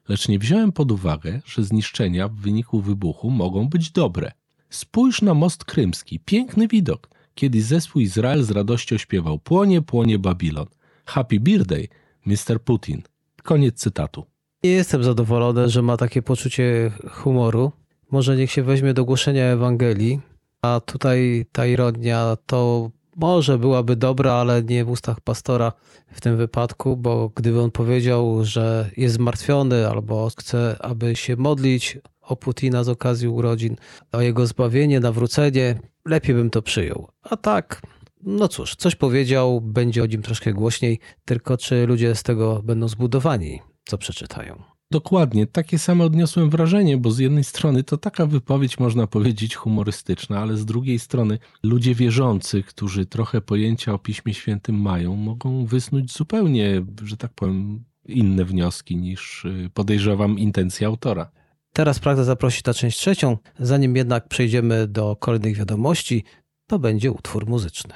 Lecz 0.10 0.28
nie 0.28 0.40
wziąłem 0.40 0.72
pod 0.72 0.92
uwagę, 0.92 1.42
że 1.46 1.64
zniszczenia 1.64 2.28
w 2.28 2.36
wyniku 2.36 2.82
wybuchu 2.82 3.30
mogą 3.32 3.70
być 3.70 3.92
dobre. 3.92 4.32
Spójrz 4.70 5.22
na 5.22 5.34
most 5.34 5.66
krymski, 5.66 6.20
piękny 6.20 6.68
widok. 6.68 7.10
Kiedyś 7.36 7.64
zespół 7.64 8.02
Izrael 8.02 8.44
z 8.44 8.52
radością 8.52 8.98
śpiewał 8.98 9.40
Płonie, 9.40 9.82
płonie 9.82 10.20
Babilon. 10.20 10.68
Happy 11.06 11.40
Birthday, 11.40 11.88
Mr. 12.28 12.60
Putin. 12.64 13.02
Koniec 13.44 13.76
cytatu. 13.76 14.26
Nie 14.64 14.72
jestem 14.72 15.04
zadowolony, 15.04 15.70
że 15.70 15.82
ma 15.82 15.98
takie 15.98 16.22
poczucie 16.22 16.92
humoru. 17.10 17.72
Może 18.12 18.36
niech 18.36 18.52
się 18.52 18.64
weźmie 18.64 18.94
do 18.94 19.06
głoszenia 19.06 19.44
Ewangelii, 19.46 20.20
a 20.62 20.82
tutaj 20.86 21.46
ta 21.52 21.66
ironia 21.66 22.38
to 22.46 22.92
może 23.16 23.58
byłaby 23.58 23.96
dobra, 23.96 24.34
ale 24.34 24.64
nie 24.64 24.86
w 24.86 24.90
ustach 24.90 25.22
pastora 25.22 25.72
w 26.12 26.22
tym 26.22 26.38
wypadku, 26.38 26.98
bo 26.98 27.30
gdyby 27.36 27.62
on 27.62 27.72
powiedział, 27.72 28.46
że 28.46 28.90
jest 28.98 29.16
zmartwiony 29.16 29.88
albo 29.90 30.30
chce, 30.38 30.78
aby 30.80 31.16
się 31.16 31.36
modlić 31.36 31.98
o 32.22 32.36
Putina 32.36 32.84
z 32.84 32.90
okazji 32.90 33.28
urodzin, 33.28 33.76
o 34.12 34.22
jego 34.22 34.48
zbawienie, 34.48 35.00
nawrócenie, 35.00 35.80
lepiej 36.06 36.36
bym 36.36 36.50
to 36.50 36.62
przyjął. 36.62 37.08
A 37.24 37.38
tak, 37.38 37.82
no 38.24 38.48
cóż, 38.48 38.76
coś 38.76 38.96
powiedział, 38.96 39.62
będzie 39.62 40.04
o 40.04 40.06
nim 40.06 40.22
troszkę 40.22 40.54
głośniej, 40.54 41.00
tylko 41.26 41.58
czy 41.58 41.86
ludzie 41.86 42.16
z 42.16 42.24
tego 42.24 42.62
będą 42.64 42.88
zbudowani, 42.88 43.62
co 43.86 43.98
przeczytają. 43.98 44.64
Dokładnie, 44.92 45.48
takie 45.48 45.80
samo 45.80 46.04
odniosłem 46.04 46.50
wrażenie, 46.50 46.98
bo 46.98 47.12
z 47.12 47.20
jednej 47.20 47.44
strony 47.44 47.84
to 47.84 47.98
taka 47.98 48.26
wypowiedź 48.26 48.80
można 48.80 49.08
powiedzieć 49.08 49.56
humorystyczna, 49.56 50.40
ale 50.40 50.58
z 50.58 50.66
drugiej 50.66 51.00
strony 51.00 51.40
ludzie 51.64 51.96
wierzący, 51.96 52.64
którzy 52.64 53.06
trochę 53.06 53.42
pojęcia 53.42 53.94
o 53.94 54.00
Piśmie 54.00 54.34
Świętym 54.34 54.82
mają, 54.82 55.16
mogą 55.16 55.66
wysnuć 55.66 56.14
zupełnie, 56.14 56.86
że 57.04 57.18
tak 57.18 57.34
powiem, 57.34 57.84
inne 58.06 58.46
wnioski 58.46 58.98
niż 58.98 59.46
y, 59.46 59.70
podejrzewam 59.74 60.40
intencja 60.40 60.88
autora. 60.88 61.32
Teraz 61.74 62.00
pragnę 62.00 62.24
zaprosić 62.24 62.66
na 62.66 62.74
część 62.74 62.98
trzecią. 62.98 63.38
Zanim 63.60 63.96
jednak 63.96 64.28
przejdziemy 64.28 64.88
do 64.88 65.16
kolejnych 65.16 65.58
wiadomości, 65.58 66.24
to 66.68 66.80
będzie 66.80 67.12
utwór 67.12 67.48
muzyczny. 67.48 67.94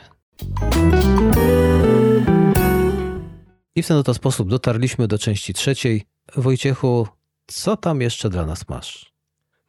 I 3.75 3.83
w 3.83 3.87
ten 3.87 3.97
oto 3.97 4.13
sposób 4.13 4.49
dotarliśmy 4.49 5.07
do 5.07 5.17
części 5.17 5.53
trzeciej. 5.53 6.03
Wojciechu, 6.35 7.07
co 7.47 7.77
tam 7.77 8.01
jeszcze 8.01 8.29
dla 8.29 8.45
nas 8.45 8.69
masz? 8.69 9.13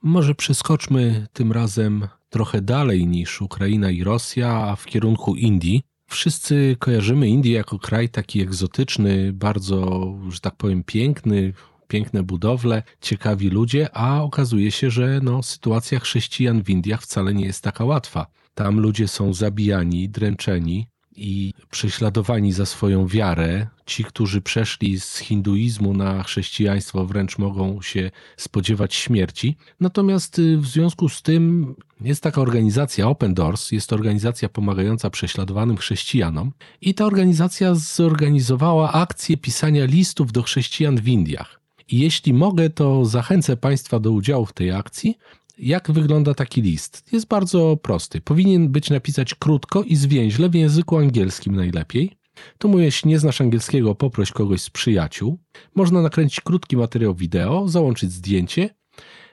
Może 0.02 0.34
przeskoczmy 0.34 1.26
tym 1.32 1.52
razem 1.52 2.08
trochę 2.30 2.60
dalej 2.60 3.06
niż 3.06 3.42
Ukraina 3.42 3.90
i 3.90 4.04
Rosja, 4.04 4.50
a 4.50 4.76
w 4.76 4.86
kierunku 4.86 5.34
Indii. 5.34 5.82
Wszyscy 6.06 6.76
kojarzymy 6.78 7.28
Indię 7.28 7.52
jako 7.52 7.78
kraj 7.78 8.08
taki 8.08 8.40
egzotyczny, 8.40 9.32
bardzo, 9.32 10.04
że 10.28 10.40
tak 10.40 10.56
powiem, 10.56 10.84
piękny, 10.84 11.52
piękne 11.88 12.22
budowle, 12.22 12.82
ciekawi 13.00 13.48
ludzie, 13.48 13.96
a 13.96 14.22
okazuje 14.22 14.70
się, 14.70 14.90
że 14.90 15.20
no, 15.22 15.42
sytuacja 15.42 16.00
chrześcijan 16.00 16.62
w 16.62 16.70
Indiach 16.70 17.02
wcale 17.02 17.34
nie 17.34 17.44
jest 17.44 17.64
taka 17.64 17.84
łatwa. 17.84 18.26
Tam 18.54 18.80
ludzie 18.80 19.08
są 19.08 19.34
zabijani, 19.34 20.08
dręczeni, 20.08 20.86
i 21.16 21.54
prześladowani 21.70 22.52
za 22.52 22.66
swoją 22.66 23.06
wiarę. 23.06 23.66
Ci, 23.86 24.04
którzy 24.04 24.40
przeszli 24.40 25.00
z 25.00 25.18
hinduizmu 25.18 25.94
na 25.94 26.22
chrześcijaństwo, 26.22 27.06
wręcz 27.06 27.38
mogą 27.38 27.82
się 27.82 28.10
spodziewać 28.36 28.94
śmierci. 28.94 29.56
Natomiast 29.80 30.38
y, 30.38 30.58
w 30.58 30.66
związku 30.66 31.08
z 31.08 31.22
tym 31.22 31.74
jest 32.00 32.22
taka 32.22 32.40
organizacja 32.40 33.08
Open 33.08 33.34
Doors, 33.34 33.72
jest 33.72 33.88
to 33.88 33.96
organizacja 33.96 34.48
pomagająca 34.48 35.10
prześladowanym 35.10 35.76
chrześcijanom, 35.76 36.52
i 36.80 36.94
ta 36.94 37.04
organizacja 37.06 37.74
zorganizowała 37.74 38.92
akcję 38.92 39.36
pisania 39.36 39.84
listów 39.84 40.32
do 40.32 40.42
chrześcijan 40.42 40.96
w 40.96 41.08
Indiach. 41.08 41.60
Jeśli 41.92 42.34
mogę, 42.34 42.70
to 42.70 43.04
zachęcę 43.04 43.56
Państwa 43.56 44.00
do 44.00 44.12
udziału 44.12 44.46
w 44.46 44.52
tej 44.52 44.70
akcji. 44.70 45.18
Jak 45.58 45.90
wygląda 45.90 46.34
taki 46.34 46.62
list? 46.62 47.12
Jest 47.12 47.26
bardzo 47.26 47.76
prosty. 47.76 48.20
Powinien 48.20 48.68
być 48.68 48.90
napisać 48.90 49.34
krótko 49.34 49.82
i 49.82 49.96
zwięźle 49.96 50.48
w 50.48 50.54
języku 50.54 50.96
angielskim 50.96 51.56
najlepiej. 51.56 52.16
Tu 52.58 52.68
mówię, 52.68 52.84
jeśli 52.84 53.08
nie 53.08 53.18
znasz 53.18 53.40
angielskiego, 53.40 53.94
poproś 53.94 54.30
kogoś 54.30 54.62
z 54.62 54.70
przyjaciół. 54.70 55.38
Można 55.74 56.02
nakręcić 56.02 56.40
krótki 56.40 56.76
materiał 56.76 57.14
wideo, 57.14 57.68
załączyć 57.68 58.12
zdjęcie. 58.12 58.70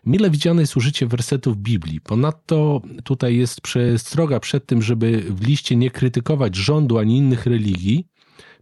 Mile 0.06 0.30
widziane 0.30 0.62
jest 0.62 0.78
użycie 0.78 1.08
wersetów 1.08 1.58
Biblii. 1.58 2.02
Ponadto 2.02 2.82
tutaj 3.04 3.38
jest 3.38 3.62
przestroga 3.62 4.40
przed 4.40 4.66
tym, 4.66 4.82
żeby 4.82 5.24
w 5.30 5.48
liście 5.48 5.76
nie 5.76 5.92
krytykować 5.92 6.56
rządu 6.56 6.98
ani 6.98 7.18
innych 7.18 7.46
religii, 7.46 8.08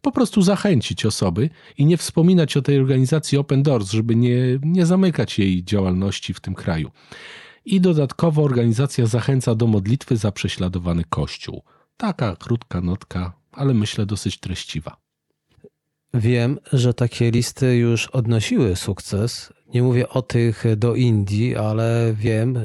po 0.02 0.12
prostu 0.12 0.42
zachęcić 0.42 1.06
osoby 1.06 1.50
i 1.78 1.86
nie 1.86 1.98
wspominać 1.98 2.58
o 2.58 2.62
tej 2.62 2.80
organizacji 2.80 3.38
Open 3.38 3.64
Doors, 3.64 3.92
żeby 3.92 4.16
nie, 4.16 4.60
nie 4.62 4.86
zamykać 4.86 5.40
jej 5.40 5.64
działalności 5.64 6.34
w 6.34 6.40
tym 6.40 6.56
kraju. 6.56 6.92
I 7.70 7.82
dodatkowo 7.82 8.44
organizacja 8.44 9.06
zachęca 9.06 9.56
do 9.56 9.68
modlitwy 9.68 10.18
za 10.18 10.32
prześladowany 10.32 11.04
Kościół. 11.10 11.64
Taka 11.98 12.36
krótka 12.36 12.82
notka, 12.82 13.34
ale 13.52 13.74
myślę 13.74 14.06
dosyć 14.06 14.40
treściwa. 14.40 14.98
Wiem, 16.14 16.60
że 16.74 16.94
takie 16.94 17.32
listy 17.32 17.76
już 17.76 18.08
odnosiły 18.08 18.76
sukces. 18.76 19.54
Nie 19.74 19.84
mówię 19.84 20.10
o 20.10 20.22
tych 20.22 20.64
do 20.78 20.96
Indii, 20.96 21.56
ale 21.56 22.14
wiem, 22.18 22.60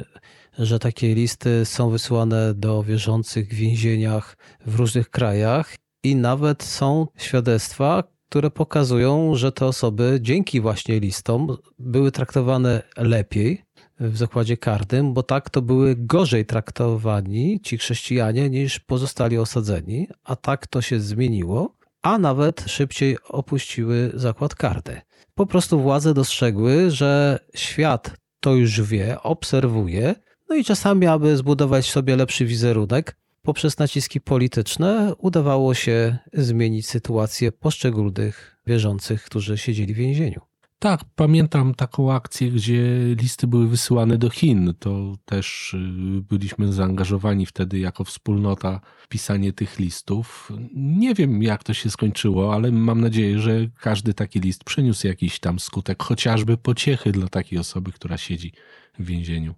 że 0.58 0.78
takie 0.78 1.14
listy 1.14 1.64
są 1.64 1.90
wysyłane 1.90 2.54
do 2.54 2.82
wierzących 2.82 3.48
w 3.48 3.54
więzieniach 3.54 4.36
w 4.66 4.74
różnych 4.74 5.10
krajach 5.10 5.76
i 6.02 6.16
nawet 6.16 6.62
są 6.62 7.06
świadectwa, 7.16 8.04
które 8.28 8.50
pokazują, 8.50 9.36
że 9.36 9.52
te 9.52 9.66
osoby 9.66 10.18
dzięki 10.20 10.60
właśnie 10.60 11.00
listom 11.00 11.56
były 11.78 12.12
traktowane 12.12 12.82
lepiej 12.96 13.62
w 14.00 14.16
zakładzie 14.16 14.56
karnym, 14.56 15.14
bo 15.14 15.22
tak 15.22 15.50
to 15.50 15.62
były 15.62 15.96
gorzej 15.96 16.46
traktowani 16.46 17.60
ci 17.60 17.78
chrześcijanie 17.78 18.50
niż 18.50 18.80
pozostali 18.80 19.38
osadzeni, 19.38 20.08
a 20.24 20.36
tak 20.36 20.66
to 20.66 20.82
się 20.82 21.00
zmieniło, 21.00 21.76
a 22.02 22.18
nawet 22.18 22.64
szybciej 22.66 23.16
opuściły 23.28 24.10
zakład 24.14 24.54
karny. 24.54 25.00
Po 25.34 25.46
prostu 25.46 25.80
władze 25.80 26.14
dostrzegły, 26.14 26.90
że 26.90 27.38
świat 27.54 28.16
to 28.40 28.54
już 28.54 28.82
wie, 28.82 29.22
obserwuje, 29.22 30.14
no 30.48 30.56
i 30.56 30.64
czasami, 30.64 31.06
aby 31.06 31.36
zbudować 31.36 31.90
sobie 31.90 32.16
lepszy 32.16 32.44
wizerunek, 32.44 33.16
poprzez 33.42 33.78
naciski 33.78 34.20
polityczne 34.20 35.14
udawało 35.18 35.74
się 35.74 36.18
zmienić 36.32 36.88
sytuację 36.88 37.52
poszczególnych 37.52 38.56
wierzących, 38.66 39.24
którzy 39.24 39.58
siedzieli 39.58 39.94
w 39.94 39.96
więzieniu. 39.96 40.51
Tak, 40.82 41.00
pamiętam 41.16 41.74
taką 41.74 42.12
akcję, 42.12 42.50
gdzie 42.50 42.82
listy 43.20 43.46
były 43.46 43.68
wysyłane 43.68 44.18
do 44.18 44.30
Chin. 44.30 44.74
To 44.78 45.14
też 45.24 45.74
y, 45.74 46.22
byliśmy 46.22 46.72
zaangażowani 46.72 47.46
wtedy 47.46 47.78
jako 47.78 48.04
wspólnota 48.04 48.80
w 49.02 49.08
pisanie 49.08 49.52
tych 49.52 49.78
listów. 49.78 50.52
Nie 50.74 51.14
wiem, 51.14 51.42
jak 51.42 51.64
to 51.64 51.74
się 51.74 51.90
skończyło, 51.90 52.54
ale 52.54 52.70
mam 52.70 53.00
nadzieję, 53.00 53.38
że 53.38 53.68
każdy 53.80 54.14
taki 54.14 54.40
list 54.40 54.64
przyniósł 54.64 55.06
jakiś 55.06 55.40
tam 55.40 55.58
skutek, 55.58 56.02
chociażby 56.02 56.56
pociechy 56.56 57.12
dla 57.12 57.28
takiej 57.28 57.58
osoby, 57.58 57.92
która 57.92 58.16
siedzi 58.18 58.52
w 58.98 59.04
więzieniu. 59.04 59.54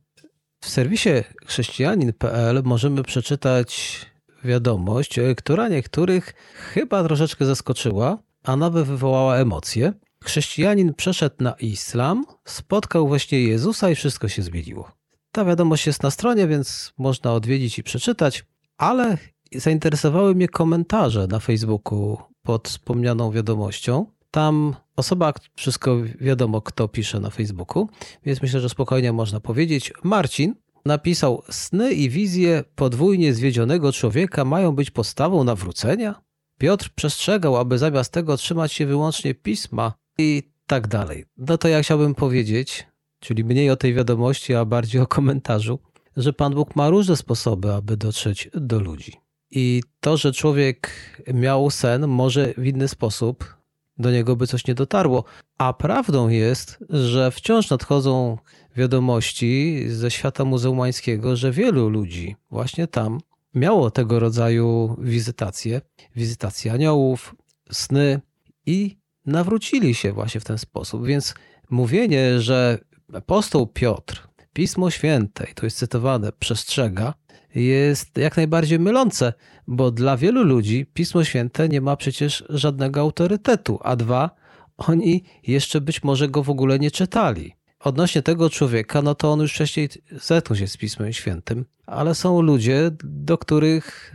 W 0.60 0.68
serwisie 0.68 1.10
chrześcijanin.pl 1.46 2.62
możemy 2.64 3.02
przeczytać 3.02 4.00
wiadomość, 4.44 5.20
która 5.36 5.68
niektórych 5.68 6.34
chyba 6.54 7.04
troszeczkę 7.04 7.46
zaskoczyła, 7.46 8.18
a 8.42 8.56
nawet 8.56 8.86
wywołała 8.86 9.36
emocje. 9.36 9.92
Chrześcijanin 10.24 10.94
przeszedł 10.94 11.36
na 11.40 11.52
islam, 11.52 12.24
spotkał 12.44 13.08
właśnie 13.08 13.42
Jezusa 13.42 13.90
i 13.90 13.94
wszystko 13.94 14.28
się 14.28 14.42
zmieniło. 14.42 14.90
Ta 15.32 15.44
wiadomość 15.44 15.86
jest 15.86 16.02
na 16.02 16.10
stronie, 16.10 16.46
więc 16.46 16.92
można 16.98 17.32
odwiedzić 17.32 17.78
i 17.78 17.82
przeczytać, 17.82 18.44
ale 18.78 19.18
zainteresowały 19.56 20.34
mnie 20.34 20.48
komentarze 20.48 21.26
na 21.26 21.38
Facebooku 21.38 22.18
pod 22.42 22.68
wspomnianą 22.68 23.30
wiadomością. 23.30 24.06
Tam 24.30 24.76
osoba, 24.96 25.32
wszystko 25.54 25.96
wiadomo, 26.20 26.60
kto 26.60 26.88
pisze 26.88 27.20
na 27.20 27.30
Facebooku, 27.30 27.88
więc 28.24 28.42
myślę, 28.42 28.60
że 28.60 28.68
spokojnie 28.68 29.12
można 29.12 29.40
powiedzieć. 29.40 29.92
Marcin 30.04 30.54
napisał: 30.84 31.42
Sny 31.50 31.92
i 31.92 32.10
wizje 32.10 32.64
podwójnie 32.74 33.34
zwiedzionego 33.34 33.92
człowieka 33.92 34.44
mają 34.44 34.72
być 34.72 34.90
podstawą 34.90 35.44
nawrócenia. 35.44 36.14
Piotr 36.58 36.90
przestrzegał, 36.94 37.56
aby 37.56 37.78
zamiast 37.78 38.12
tego 38.12 38.36
trzymać 38.36 38.72
się 38.72 38.86
wyłącznie 38.86 39.34
pisma 39.34 39.92
i 40.18 40.42
tak 40.66 40.88
dalej. 40.88 41.24
No 41.36 41.58
to 41.58 41.68
ja 41.68 41.82
chciałbym 41.82 42.14
powiedzieć, 42.14 42.86
czyli 43.20 43.44
mniej 43.44 43.70
o 43.70 43.76
tej 43.76 43.94
wiadomości, 43.94 44.54
a 44.54 44.64
bardziej 44.64 45.00
o 45.00 45.06
komentarzu, 45.06 45.78
że 46.16 46.32
Pan 46.32 46.54
Bóg 46.54 46.76
ma 46.76 46.90
różne 46.90 47.16
sposoby, 47.16 47.72
aby 47.72 47.96
dotrzeć 47.96 48.50
do 48.54 48.80
ludzi. 48.80 49.12
I 49.50 49.82
to, 50.00 50.16
że 50.16 50.32
człowiek 50.32 50.90
miał 51.34 51.70
sen, 51.70 52.08
może 52.08 52.54
w 52.56 52.66
inny 52.66 52.88
sposób 52.88 53.56
do 53.98 54.10
niego 54.10 54.36
by 54.36 54.46
coś 54.46 54.66
nie 54.66 54.74
dotarło. 54.74 55.24
A 55.58 55.72
prawdą 55.72 56.28
jest, 56.28 56.84
że 56.90 57.30
wciąż 57.30 57.70
nadchodzą 57.70 58.38
wiadomości 58.76 59.84
ze 59.88 60.10
świata 60.10 60.44
muzułmańskiego, 60.44 61.36
że 61.36 61.52
wielu 61.52 61.88
ludzi 61.88 62.36
właśnie 62.50 62.86
tam 62.86 63.20
miało 63.54 63.90
tego 63.90 64.20
rodzaju 64.20 64.96
wizytacje, 64.98 65.80
wizytacje 66.16 66.72
aniołów, 66.72 67.34
sny 67.72 68.20
i 68.66 68.96
nawrócili 69.26 69.94
się 69.94 70.12
właśnie 70.12 70.40
w 70.40 70.44
ten 70.44 70.58
sposób. 70.58 71.06
Więc 71.06 71.34
mówienie, 71.70 72.40
że 72.40 72.78
apostoł 73.12 73.66
Piotr, 73.66 74.28
Pismo 74.52 74.90
Święte, 74.90 75.46
i 75.50 75.54
to 75.54 75.66
jest 75.66 75.78
cytowane, 75.78 76.32
przestrzega, 76.32 77.14
jest 77.54 78.18
jak 78.18 78.36
najbardziej 78.36 78.78
mylące, 78.78 79.32
bo 79.66 79.90
dla 79.90 80.16
wielu 80.16 80.44
ludzi 80.44 80.86
Pismo 80.94 81.24
Święte 81.24 81.68
nie 81.68 81.80
ma 81.80 81.96
przecież 81.96 82.44
żadnego 82.48 83.00
autorytetu, 83.00 83.78
a 83.82 83.96
dwa, 83.96 84.30
oni 84.76 85.24
jeszcze 85.46 85.80
być 85.80 86.02
może 86.02 86.28
go 86.28 86.42
w 86.42 86.50
ogóle 86.50 86.78
nie 86.78 86.90
czytali. 86.90 87.54
Odnośnie 87.80 88.22
tego 88.22 88.50
człowieka, 88.50 89.02
no 89.02 89.14
to 89.14 89.32
on 89.32 89.40
już 89.40 89.52
wcześniej 89.52 89.88
zetknął 90.10 90.56
się 90.56 90.66
z 90.66 90.76
Pismem 90.76 91.12
Świętym, 91.12 91.64
ale 91.86 92.14
są 92.14 92.40
ludzie, 92.40 92.90
do 93.04 93.38
których 93.38 94.14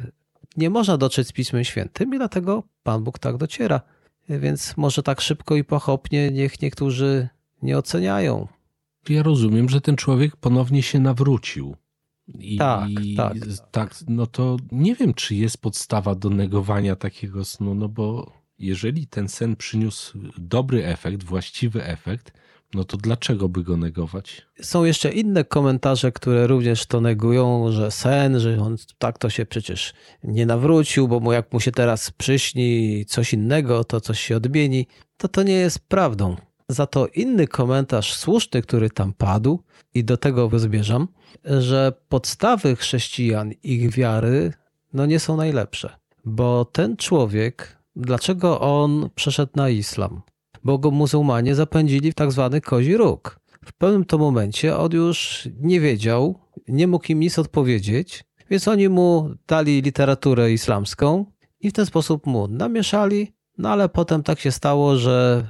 nie 0.58 0.69
można 0.69 0.98
dotrzeć 0.98 1.28
z 1.28 1.32
Pismem 1.32 1.63
Świętym 1.63 2.13
i 2.13 2.17
dlatego 2.17 2.63
Pan 2.84 3.04
Bóg 3.04 3.19
tak 3.19 3.38
dociera. 3.38 3.82
Więc 4.29 4.77
może 4.77 5.03
tak 5.03 5.21
szybko 5.21 5.55
i 5.55 5.63
pochopnie 5.63 6.31
niech 6.31 6.61
niektórzy 6.61 7.29
nie 7.61 7.77
oceniają. 7.77 8.47
Ja 9.09 9.23
rozumiem, 9.23 9.69
że 9.69 9.81
ten 9.81 9.95
człowiek 9.95 10.35
ponownie 10.35 10.83
się 10.83 10.99
nawrócił. 10.99 11.75
I, 12.27 12.57
tak, 12.57 12.89
tak. 13.17 13.37
tak. 13.71 13.95
No 14.07 14.27
to 14.27 14.57
nie 14.71 14.95
wiem, 14.95 15.13
czy 15.13 15.35
jest 15.35 15.57
podstawa 15.57 16.15
do 16.15 16.29
negowania 16.29 16.95
takiego 16.95 17.45
snu, 17.45 17.75
no 17.75 17.89
bo 17.89 18.33
jeżeli 18.59 19.07
ten 19.07 19.27
sen 19.27 19.55
przyniósł 19.55 20.19
dobry 20.37 20.85
efekt, 20.85 21.23
właściwy 21.23 21.85
efekt, 21.85 22.33
no 22.73 22.84
to 22.84 22.97
dlaczego 22.97 23.49
by 23.49 23.63
go 23.63 23.77
negować? 23.77 24.45
Są 24.62 24.84
jeszcze 24.84 25.12
inne 25.12 25.43
komentarze, 25.43 26.12
które 26.12 26.47
również 26.47 26.86
to 26.86 27.01
negują, 27.01 27.71
że 27.71 27.91
sen, 27.91 28.39
że 28.39 28.62
on 28.62 28.75
tak 28.97 29.17
to 29.17 29.29
się 29.29 29.45
przecież 29.45 29.93
nie 30.23 30.45
nawrócił, 30.45 31.08
bo 31.08 31.19
mu 31.19 31.34
jak 31.34 31.53
mu 31.53 31.60
się 31.60 31.71
teraz 31.71 32.12
przyśni 32.12 33.05
coś 33.05 33.34
innego, 33.34 33.84
to 33.84 34.01
coś 34.01 34.19
się 34.19 34.38
odmieni. 34.38 34.88
To 35.17 35.27
to 35.27 35.43
nie 35.43 35.53
jest 35.53 35.79
prawdą. 35.79 36.36
Za 36.69 36.88
to 36.88 37.08
inny 37.08 37.47
komentarz 37.47 38.13
słuszny, 38.13 38.62
który 38.62 38.89
tam 38.89 39.13
padł, 39.13 39.63
i 39.93 40.03
do 40.03 40.17
tego 40.17 40.60
zmierzam, 40.60 41.08
że 41.45 41.93
podstawy 42.10 42.75
chrześcijan, 42.75 43.51
ich 43.63 43.91
wiary, 43.91 44.53
no 44.93 45.05
nie 45.05 45.19
są 45.19 45.38
najlepsze. 45.38 45.95
Bo 46.25 46.65
ten 46.65 46.97
człowiek, 46.97 47.77
dlaczego 47.95 48.60
on 48.60 49.10
przeszedł 49.15 49.51
na 49.55 49.69
islam? 49.69 50.21
Bo 50.69 50.77
go 50.77 50.91
muzułmanie 50.91 51.55
zapędzili 51.55 52.12
w 52.12 52.15
tak 52.15 52.32
zwany 52.32 52.62
kozi 52.62 52.97
róg. 52.97 53.39
W 53.65 53.73
pewnym 53.73 54.05
to 54.05 54.17
momencie 54.17 54.77
on 54.77 54.91
już 54.91 55.49
nie 55.60 55.82
wiedział, 55.82 56.39
nie 56.67 56.88
mógł 56.88 57.12
im 57.12 57.19
nic 57.19 57.39
odpowiedzieć, 57.39 58.23
więc 58.49 58.67
oni 58.67 58.89
mu 58.89 59.29
dali 59.47 59.82
literaturę 59.82 60.51
islamską 60.51 61.25
i 61.60 61.69
w 61.69 61.73
ten 61.73 61.86
sposób 61.86 62.25
mu 62.25 62.47
namieszali, 62.47 63.34
no 63.58 63.69
ale 63.69 63.89
potem 63.89 64.23
tak 64.23 64.39
się 64.39 64.51
stało, 64.51 64.97
że 64.97 65.47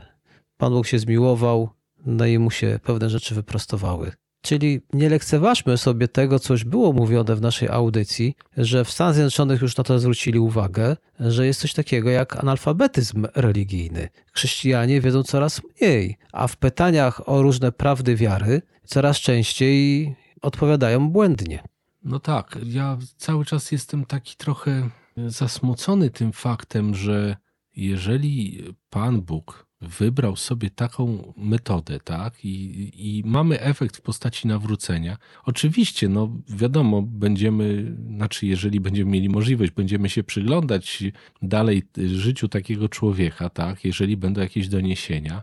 Pan 0.58 0.74
Bóg 0.74 0.88
się 0.88 1.00
zmiłował, 1.00 1.70
no 2.06 2.26
i 2.26 2.40
mu 2.40 2.52
się 2.52 2.80
pewne 2.84 3.10
rzeczy 3.10 3.36
wyprostowały. 3.36 4.12
Czyli 4.42 4.82
nie 4.94 5.10
lekceważmy 5.10 5.78
sobie 5.78 6.08
tego, 6.08 6.40
co 6.40 6.54
już 6.54 6.64
było 6.64 6.94
mówione 6.94 7.36
w 7.36 7.42
naszej 7.42 7.70
audycji, 7.70 8.36
że 8.58 8.86
w 8.86 8.92
Stanach 8.92 9.14
Zjednoczonych 9.14 9.62
już 9.62 9.78
na 9.78 9.84
to 9.84 10.00
zwrócili 10.00 10.40
uwagę, 10.40 10.98
że 11.20 11.46
jest 11.46 11.62
coś 11.62 11.74
takiego 11.74 12.10
jak 12.10 12.40
analfabetyzm 12.40 13.28
religijny. 13.36 14.10
Chrześcijanie 14.34 15.02
wiedzą 15.02 15.24
coraz 15.24 15.62
mniej, 15.64 16.18
a 16.34 16.48
w 16.48 16.58
pytaniach 16.58 17.30
o 17.30 17.42
różne 17.42 17.72
prawdy 17.72 18.16
wiary 18.16 18.62
coraz 18.86 19.18
częściej 19.18 20.16
odpowiadają 20.42 21.10
błędnie. 21.10 21.64
No 22.04 22.20
tak, 22.20 22.58
ja 22.64 22.98
cały 23.18 23.46
czas 23.46 23.72
jestem 23.72 24.06
taki 24.06 24.36
trochę 24.36 24.90
zasmucony 25.28 26.10
tym 26.10 26.32
faktem, 26.34 26.96
że 26.96 27.36
jeżeli 27.76 28.64
Pan 28.90 29.22
Bóg 29.22 29.69
wybrał 29.82 30.36
sobie 30.36 30.70
taką 30.70 31.34
metodę, 31.38 32.00
tak, 32.00 32.46
i, 32.46 32.92
i 32.96 33.24
mamy 33.26 33.62
efekt 33.62 33.98
w 33.98 34.02
postaci 34.02 34.48
nawrócenia. 34.48 35.18
Oczywiście, 35.46 36.10
no 36.10 36.38
wiadomo, 36.50 37.02
będziemy, 37.02 37.96
znaczy, 38.16 38.48
jeżeli 38.48 38.80
będziemy 38.80 39.12
mieli 39.12 39.30
możliwość, 39.30 39.72
będziemy 39.72 40.10
się 40.10 40.24
przyglądać 40.24 41.04
dalej 41.42 41.84
życiu 41.98 42.48
takiego 42.48 42.90
człowieka, 42.90 43.50
tak, 43.50 43.86
jeżeli 43.86 44.18
będą 44.18 44.42
jakieś 44.42 44.68
doniesienia, 44.68 45.42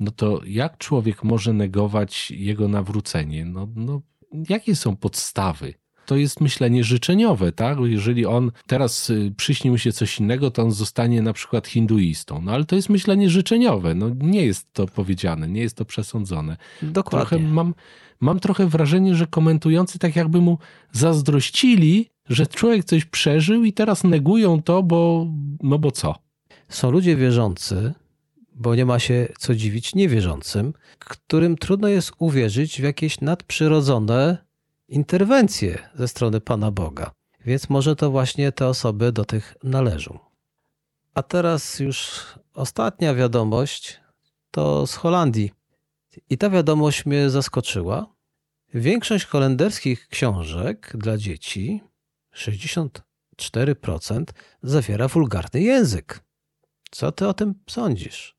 no 0.00 0.10
to 0.10 0.40
jak 0.46 0.78
człowiek 0.78 1.24
może 1.24 1.52
negować 1.52 2.30
jego 2.30 2.68
nawrócenie? 2.68 3.44
No, 3.44 3.68
no 3.76 4.02
jakie 4.48 4.76
są 4.76 4.96
podstawy? 4.96 5.74
To 6.06 6.16
jest 6.16 6.40
myślenie 6.40 6.84
życzeniowe, 6.84 7.52
tak? 7.52 7.78
Jeżeli 7.84 8.26
on 8.26 8.50
teraz 8.66 9.10
y, 9.10 9.32
przyśni 9.36 9.70
mu 9.70 9.78
się 9.78 9.92
coś 9.92 10.20
innego, 10.20 10.50
to 10.50 10.62
on 10.62 10.72
zostanie 10.72 11.22
na 11.22 11.32
przykład 11.32 11.66
hinduistą. 11.66 12.40
No 12.42 12.52
ale 12.52 12.64
to 12.64 12.76
jest 12.76 12.88
myślenie 12.88 13.30
życzeniowe. 13.30 13.94
No 13.94 14.10
nie 14.20 14.46
jest 14.46 14.72
to 14.72 14.86
powiedziane, 14.86 15.48
nie 15.48 15.60
jest 15.60 15.76
to 15.76 15.84
przesądzone. 15.84 16.56
Dokładnie. 16.82 17.28
Trochę 17.28 17.48
mam, 17.48 17.74
mam 18.20 18.40
trochę 18.40 18.66
wrażenie, 18.66 19.14
że 19.14 19.26
komentujący 19.26 19.98
tak 19.98 20.16
jakby 20.16 20.40
mu 20.40 20.58
zazdrościli, 20.92 22.10
że 22.28 22.46
człowiek 22.46 22.84
coś 22.84 23.04
przeżył 23.04 23.64
i 23.64 23.72
teraz 23.72 24.04
negują 24.04 24.62
to, 24.62 24.82
bo 24.82 25.26
no 25.62 25.78
bo 25.78 25.90
co? 25.90 26.14
Są 26.68 26.90
ludzie 26.90 27.16
wierzący, 27.16 27.94
bo 28.54 28.74
nie 28.74 28.86
ma 28.86 28.98
się 28.98 29.28
co 29.38 29.54
dziwić 29.54 29.94
niewierzącym, 29.94 30.72
którym 30.98 31.56
trudno 31.56 31.88
jest 31.88 32.12
uwierzyć 32.18 32.80
w 32.80 32.84
jakieś 32.84 33.20
nadprzyrodzone 33.20 34.38
interwencje 34.94 35.88
ze 35.94 36.08
strony 36.08 36.40
Pana 36.40 36.70
Boga. 36.70 37.10
Więc 37.46 37.70
może 37.70 37.96
to 37.96 38.10
właśnie 38.10 38.52
te 38.52 38.68
osoby 38.68 39.12
do 39.12 39.24
tych 39.24 39.54
należą. 39.62 40.18
A 41.14 41.22
teraz 41.22 41.80
już 41.80 42.24
ostatnia 42.54 43.14
wiadomość 43.14 44.00
to 44.50 44.86
z 44.86 44.94
Holandii. 44.94 45.52
I 46.30 46.38
ta 46.38 46.50
wiadomość 46.50 47.06
mnie 47.06 47.30
zaskoczyła. 47.30 48.14
Większość 48.74 49.24
holenderskich 49.24 50.08
książek 50.08 50.92
dla 50.94 51.16
dzieci, 51.16 51.82
64%, 52.34 54.24
zawiera 54.62 55.08
wulgarny 55.08 55.60
język. 55.60 56.20
Co 56.90 57.12
ty 57.12 57.28
o 57.28 57.34
tym 57.34 57.54
sądzisz? 57.70 58.36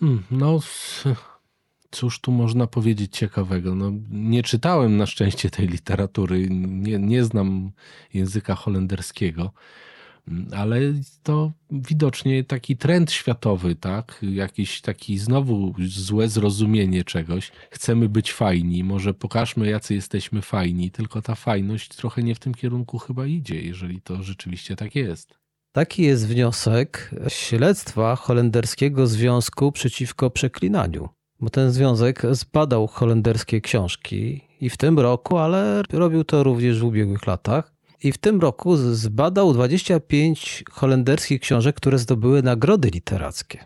Hmm, 0.00 0.24
no, 0.30 0.60
Cóż 1.92 2.20
tu 2.20 2.32
można 2.32 2.66
powiedzieć 2.66 3.16
ciekawego? 3.16 3.74
No, 3.74 3.92
nie 4.10 4.42
czytałem 4.42 4.96
na 4.96 5.06
szczęście 5.06 5.50
tej 5.50 5.68
literatury, 5.68 6.48
nie, 6.50 6.98
nie 6.98 7.24
znam 7.24 7.70
języka 8.14 8.54
holenderskiego, 8.54 9.52
ale 10.56 10.80
to 11.22 11.52
widocznie 11.70 12.44
taki 12.44 12.76
trend 12.76 13.12
światowy, 13.12 13.74
tak? 13.74 14.18
Jakiś 14.22 14.80
taki 14.80 15.18
znowu 15.18 15.74
złe 15.78 16.28
zrozumienie 16.28 17.04
czegoś. 17.04 17.52
Chcemy 17.70 18.08
być 18.08 18.32
fajni, 18.32 18.84
może 18.84 19.14
pokażmy, 19.14 19.70
jacy 19.70 19.94
jesteśmy 19.94 20.42
fajni, 20.42 20.90
tylko 20.90 21.22
ta 21.22 21.34
fajność 21.34 21.88
trochę 21.88 22.22
nie 22.22 22.34
w 22.34 22.38
tym 22.38 22.54
kierunku 22.54 22.98
chyba 22.98 23.26
idzie, 23.26 23.62
jeżeli 23.62 24.00
to 24.00 24.22
rzeczywiście 24.22 24.76
tak 24.76 24.94
jest. 24.94 25.34
Taki 25.72 26.02
jest 26.02 26.28
wniosek 26.28 27.10
śledztwa 27.28 28.16
holenderskiego 28.16 29.06
Związku 29.06 29.72
przeciwko 29.72 30.30
przeklinaniu 30.30 31.08
bo 31.42 31.50
ten 31.50 31.70
związek 31.70 32.22
zbadał 32.30 32.86
holenderskie 32.86 33.60
książki 33.60 34.40
i 34.60 34.70
w 34.70 34.76
tym 34.76 34.98
roku, 34.98 35.38
ale 35.38 35.82
robił 35.92 36.24
to 36.24 36.42
również 36.42 36.80
w 36.80 36.84
ubiegłych 36.84 37.26
latach. 37.26 37.72
I 38.02 38.12
w 38.12 38.18
tym 38.18 38.40
roku 38.40 38.76
zbadał 38.76 39.52
25 39.52 40.64
holenderskich 40.70 41.40
książek, 41.40 41.76
które 41.76 41.98
zdobyły 41.98 42.42
nagrody 42.42 42.90
literackie. 42.90 43.64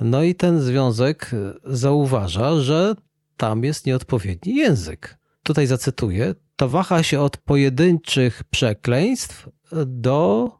No 0.00 0.22
i 0.22 0.34
ten 0.34 0.60
związek 0.60 1.30
zauważa, 1.64 2.60
że 2.60 2.94
tam 3.36 3.64
jest 3.64 3.86
nieodpowiedni 3.86 4.54
język. 4.54 5.18
Tutaj 5.42 5.66
zacytuję: 5.66 6.34
To 6.56 6.68
waha 6.68 7.02
się 7.02 7.20
od 7.20 7.36
pojedynczych 7.36 8.44
przekleństw 8.50 9.48
do 9.86 10.50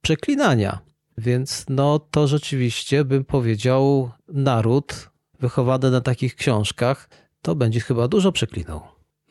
przeklinania. 0.00 0.78
Więc 1.18 1.66
no 1.68 1.98
to 1.98 2.26
rzeczywiście 2.26 3.04
bym 3.04 3.24
powiedział 3.24 4.10
naród 4.28 5.13
wychowany 5.44 5.90
na 5.90 6.00
takich 6.00 6.34
książkach, 6.34 7.08
to 7.42 7.54
będzie 7.54 7.80
chyba 7.80 8.08
dużo 8.08 8.32
przeklinał. 8.32 8.80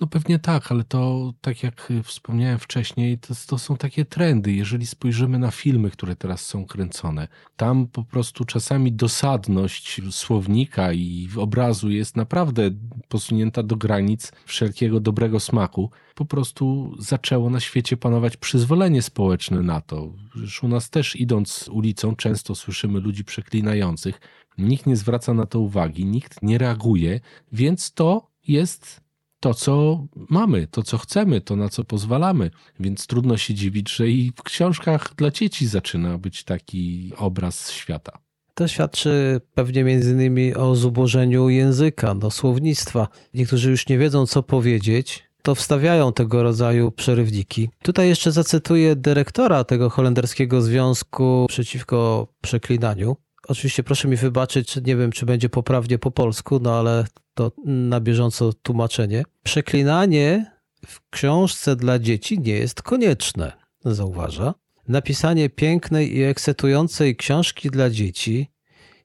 No 0.01 0.07
pewnie 0.07 0.39
tak, 0.39 0.71
ale 0.71 0.83
to 0.83 1.33
tak 1.41 1.63
jak 1.63 1.93
wspomniałem 2.03 2.59
wcześniej, 2.59 3.17
to, 3.17 3.33
to, 3.47 3.57
są 3.57 3.77
takie 3.77 4.05
trendy. 4.05 4.53
Jeżeli 4.53 4.85
spojrzymy 4.85 5.39
na 5.39 5.51
filmy, 5.51 5.91
które 5.91 6.15
teraz 6.15 6.45
są 6.45 6.65
kręcone, 6.65 7.27
tam 7.55 7.87
po 7.87 8.03
prostu 8.03 8.45
czasami 8.45 8.91
dosadność 8.91 10.01
słownika 10.11 10.93
i 10.93 11.29
obrazu 11.37 11.89
jest 11.89 12.17
naprawdę 12.17 12.71
posunięta 13.07 13.63
do 13.63 13.75
granic 13.75 14.31
wszelkiego 14.45 14.99
dobrego 14.99 15.39
smaku. 15.39 15.91
Po 16.15 16.25
prostu 16.25 16.95
zaczęło 16.99 17.49
na 17.49 17.59
świecie 17.59 17.97
panować 17.97 18.37
przyzwolenie 18.37 19.01
społeczne 19.01 19.61
na 19.61 19.81
to. 19.81 20.13
Już 20.35 20.63
u 20.63 20.67
nas 20.67 20.89
też 20.89 21.15
idąc 21.15 21.69
ulicą 21.71 22.15
często 22.15 22.55
słyszymy 22.55 22.99
ludzi 22.99 23.23
przeklinających 23.23 24.21
Nikt 24.57 24.85
nie 24.85 24.95
zwraca 24.95 25.33
na 25.33 25.45
to 25.45 25.59
uwagi, 25.59 26.05
nikt 26.05 26.41
nie 26.41 26.57
reaguje, 26.57 27.19
więc 27.51 27.93
to 27.93 28.27
jest 28.47 29.01
to, 29.39 29.53
co 29.53 30.05
mamy, 30.29 30.67
to, 30.67 30.83
co 30.83 30.97
chcemy, 30.97 31.41
to, 31.41 31.55
na 31.55 31.69
co 31.69 31.83
pozwalamy. 31.83 32.51
Więc 32.79 33.07
trudno 33.07 33.37
się 33.37 33.53
dziwić, 33.53 33.95
że 33.95 34.09
i 34.09 34.31
w 34.35 34.43
książkach 34.43 35.15
dla 35.17 35.31
dzieci 35.31 35.67
zaczyna 35.67 36.17
być 36.17 36.43
taki 36.43 37.11
obraz 37.17 37.71
świata. 37.71 38.11
To 38.53 38.67
świadczy 38.67 39.41
pewnie 39.53 39.83
między 39.83 40.11
innymi 40.11 40.55
o 40.55 40.75
zubożeniu 40.75 41.49
języka, 41.49 42.15
do 42.15 42.31
słownictwa. 42.31 43.07
Niektórzy 43.33 43.71
już 43.71 43.89
nie 43.89 43.97
wiedzą, 43.97 44.25
co 44.25 44.43
powiedzieć, 44.43 45.23
to 45.41 45.55
wstawiają 45.55 46.13
tego 46.13 46.43
rodzaju 46.43 46.91
przerywniki. 46.91 47.69
Tutaj 47.81 48.07
jeszcze 48.07 48.31
zacytuję 48.31 48.95
dyrektora 48.95 49.63
tego 49.63 49.89
holenderskiego 49.89 50.61
związku 50.61 51.45
przeciwko 51.49 52.27
przeklinaniu. 52.41 53.15
Oczywiście 53.47 53.83
proszę 53.83 54.07
mi 54.07 54.15
wybaczyć, 54.15 54.75
nie 54.75 54.95
wiem, 54.95 55.11
czy 55.11 55.25
będzie 55.25 55.49
poprawnie 55.49 55.99
po 55.99 56.11
polsku, 56.11 56.59
no 56.59 56.79
ale 56.79 57.05
to 57.33 57.51
na 57.65 57.99
bieżąco 57.99 58.53
tłumaczenie. 58.53 59.23
Przeklinanie 59.43 60.51
w 60.85 61.09
książce 61.09 61.75
dla 61.75 61.99
dzieci 61.99 62.39
nie 62.39 62.53
jest 62.53 62.81
konieczne, 62.81 63.51
zauważa. 63.85 64.53
Napisanie 64.87 65.49
pięknej 65.49 66.17
i 66.17 66.23
ekscytującej 66.23 67.15
książki 67.15 67.69
dla 67.69 67.89
dzieci 67.89 68.51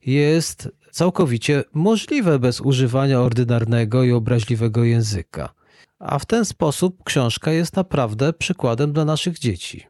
jest 0.06 0.68
całkowicie 0.90 1.64
możliwe 1.74 2.38
bez 2.38 2.60
używania 2.60 3.20
ordynarnego 3.20 4.04
i 4.04 4.12
obraźliwego 4.12 4.84
języka. 4.84 5.54
A 5.98 6.18
w 6.18 6.26
ten 6.26 6.44
sposób 6.44 7.04
książka 7.04 7.52
jest 7.52 7.76
naprawdę 7.76 8.32
przykładem 8.32 8.92
dla 8.92 9.04
naszych 9.04 9.38
dzieci. 9.38 9.86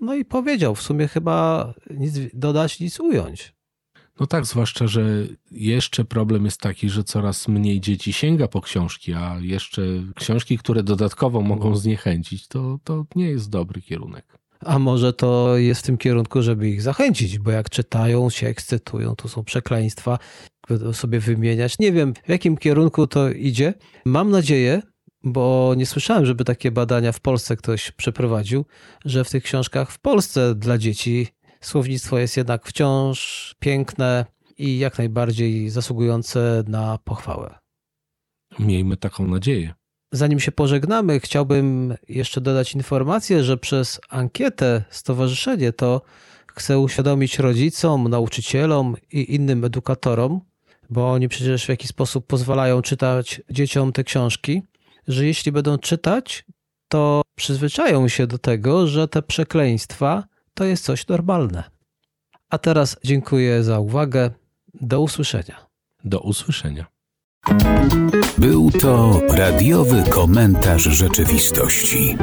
No 0.00 0.14
i 0.14 0.24
powiedział, 0.24 0.74
w 0.74 0.82
sumie 0.82 1.08
chyba 1.08 1.74
nic 1.90 2.14
dodać, 2.34 2.80
nic 2.80 3.00
ująć. 3.00 3.57
No 4.20 4.26
tak, 4.26 4.46
zwłaszcza, 4.46 4.86
że 4.86 5.26
jeszcze 5.50 6.04
problem 6.04 6.44
jest 6.44 6.60
taki, 6.60 6.88
że 6.88 7.04
coraz 7.04 7.48
mniej 7.48 7.80
dzieci 7.80 8.12
sięga 8.12 8.48
po 8.48 8.60
książki, 8.60 9.12
a 9.14 9.36
jeszcze 9.40 9.82
książki, 10.14 10.58
które 10.58 10.82
dodatkowo 10.82 11.40
mogą 11.40 11.76
zniechęcić, 11.76 12.48
to, 12.48 12.78
to 12.84 13.06
nie 13.16 13.28
jest 13.28 13.50
dobry 13.50 13.82
kierunek. 13.82 14.38
A 14.60 14.78
może 14.78 15.12
to 15.12 15.56
jest 15.56 15.80
w 15.80 15.86
tym 15.86 15.98
kierunku, 15.98 16.42
żeby 16.42 16.68
ich 16.68 16.82
zachęcić, 16.82 17.38
bo 17.38 17.50
jak 17.50 17.70
czytają, 17.70 18.30
się 18.30 18.46
ekscytują, 18.46 19.16
to 19.16 19.28
są 19.28 19.44
przekleństwa, 19.44 20.18
sobie 20.92 21.20
wymieniać. 21.20 21.78
Nie 21.78 21.92
wiem, 21.92 22.14
w 22.24 22.28
jakim 22.28 22.56
kierunku 22.56 23.06
to 23.06 23.30
idzie. 23.30 23.74
Mam 24.04 24.30
nadzieję, 24.30 24.82
bo 25.24 25.74
nie 25.76 25.86
słyszałem, 25.86 26.26
żeby 26.26 26.44
takie 26.44 26.70
badania 26.70 27.12
w 27.12 27.20
Polsce 27.20 27.56
ktoś 27.56 27.90
przeprowadził, 27.90 28.64
że 29.04 29.24
w 29.24 29.30
tych 29.30 29.42
książkach 29.42 29.90
w 29.90 29.98
Polsce 29.98 30.54
dla 30.54 30.78
dzieci 30.78 31.26
Słownictwo 31.60 32.18
jest 32.18 32.36
jednak 32.36 32.66
wciąż 32.66 33.54
piękne 33.58 34.24
i 34.58 34.78
jak 34.78 34.98
najbardziej 34.98 35.70
zasługujące 35.70 36.64
na 36.66 36.98
pochwałę. 37.04 37.58
Miejmy 38.58 38.96
taką 38.96 39.26
nadzieję. 39.26 39.74
Zanim 40.12 40.40
się 40.40 40.52
pożegnamy, 40.52 41.20
chciałbym 41.20 41.94
jeszcze 42.08 42.40
dodać 42.40 42.74
informację, 42.74 43.44
że 43.44 43.56
przez 43.56 44.00
ankietę 44.08 44.84
Stowarzyszenie 44.90 45.72
to 45.72 46.02
chcę 46.46 46.78
uświadomić 46.78 47.38
rodzicom, 47.38 48.08
nauczycielom 48.08 48.96
i 49.12 49.34
innym 49.34 49.64
edukatorom, 49.64 50.40
bo 50.90 51.10
oni 51.12 51.28
przecież 51.28 51.66
w 51.66 51.68
jakiś 51.68 51.88
sposób 51.88 52.26
pozwalają 52.26 52.82
czytać 52.82 53.42
dzieciom 53.50 53.92
te 53.92 54.04
książki, 54.04 54.62
że 55.08 55.26
jeśli 55.26 55.52
będą 55.52 55.78
czytać, 55.78 56.44
to 56.88 57.22
przyzwyczają 57.34 58.08
się 58.08 58.26
do 58.26 58.38
tego, 58.38 58.86
że 58.86 59.08
te 59.08 59.22
przekleństwa 59.22 60.24
to 60.58 60.64
jest 60.64 60.84
coś 60.84 61.06
normalne. 61.08 61.64
A 62.50 62.58
teraz 62.58 62.96
dziękuję 63.04 63.62
za 63.62 63.78
uwagę. 63.78 64.30
Do 64.74 65.00
usłyszenia. 65.00 65.66
Do 66.04 66.20
usłyszenia. 66.20 66.86
Był 68.38 68.70
to 68.70 69.20
radiowy 69.28 70.02
komentarz 70.10 70.82
rzeczywistości. 70.82 72.16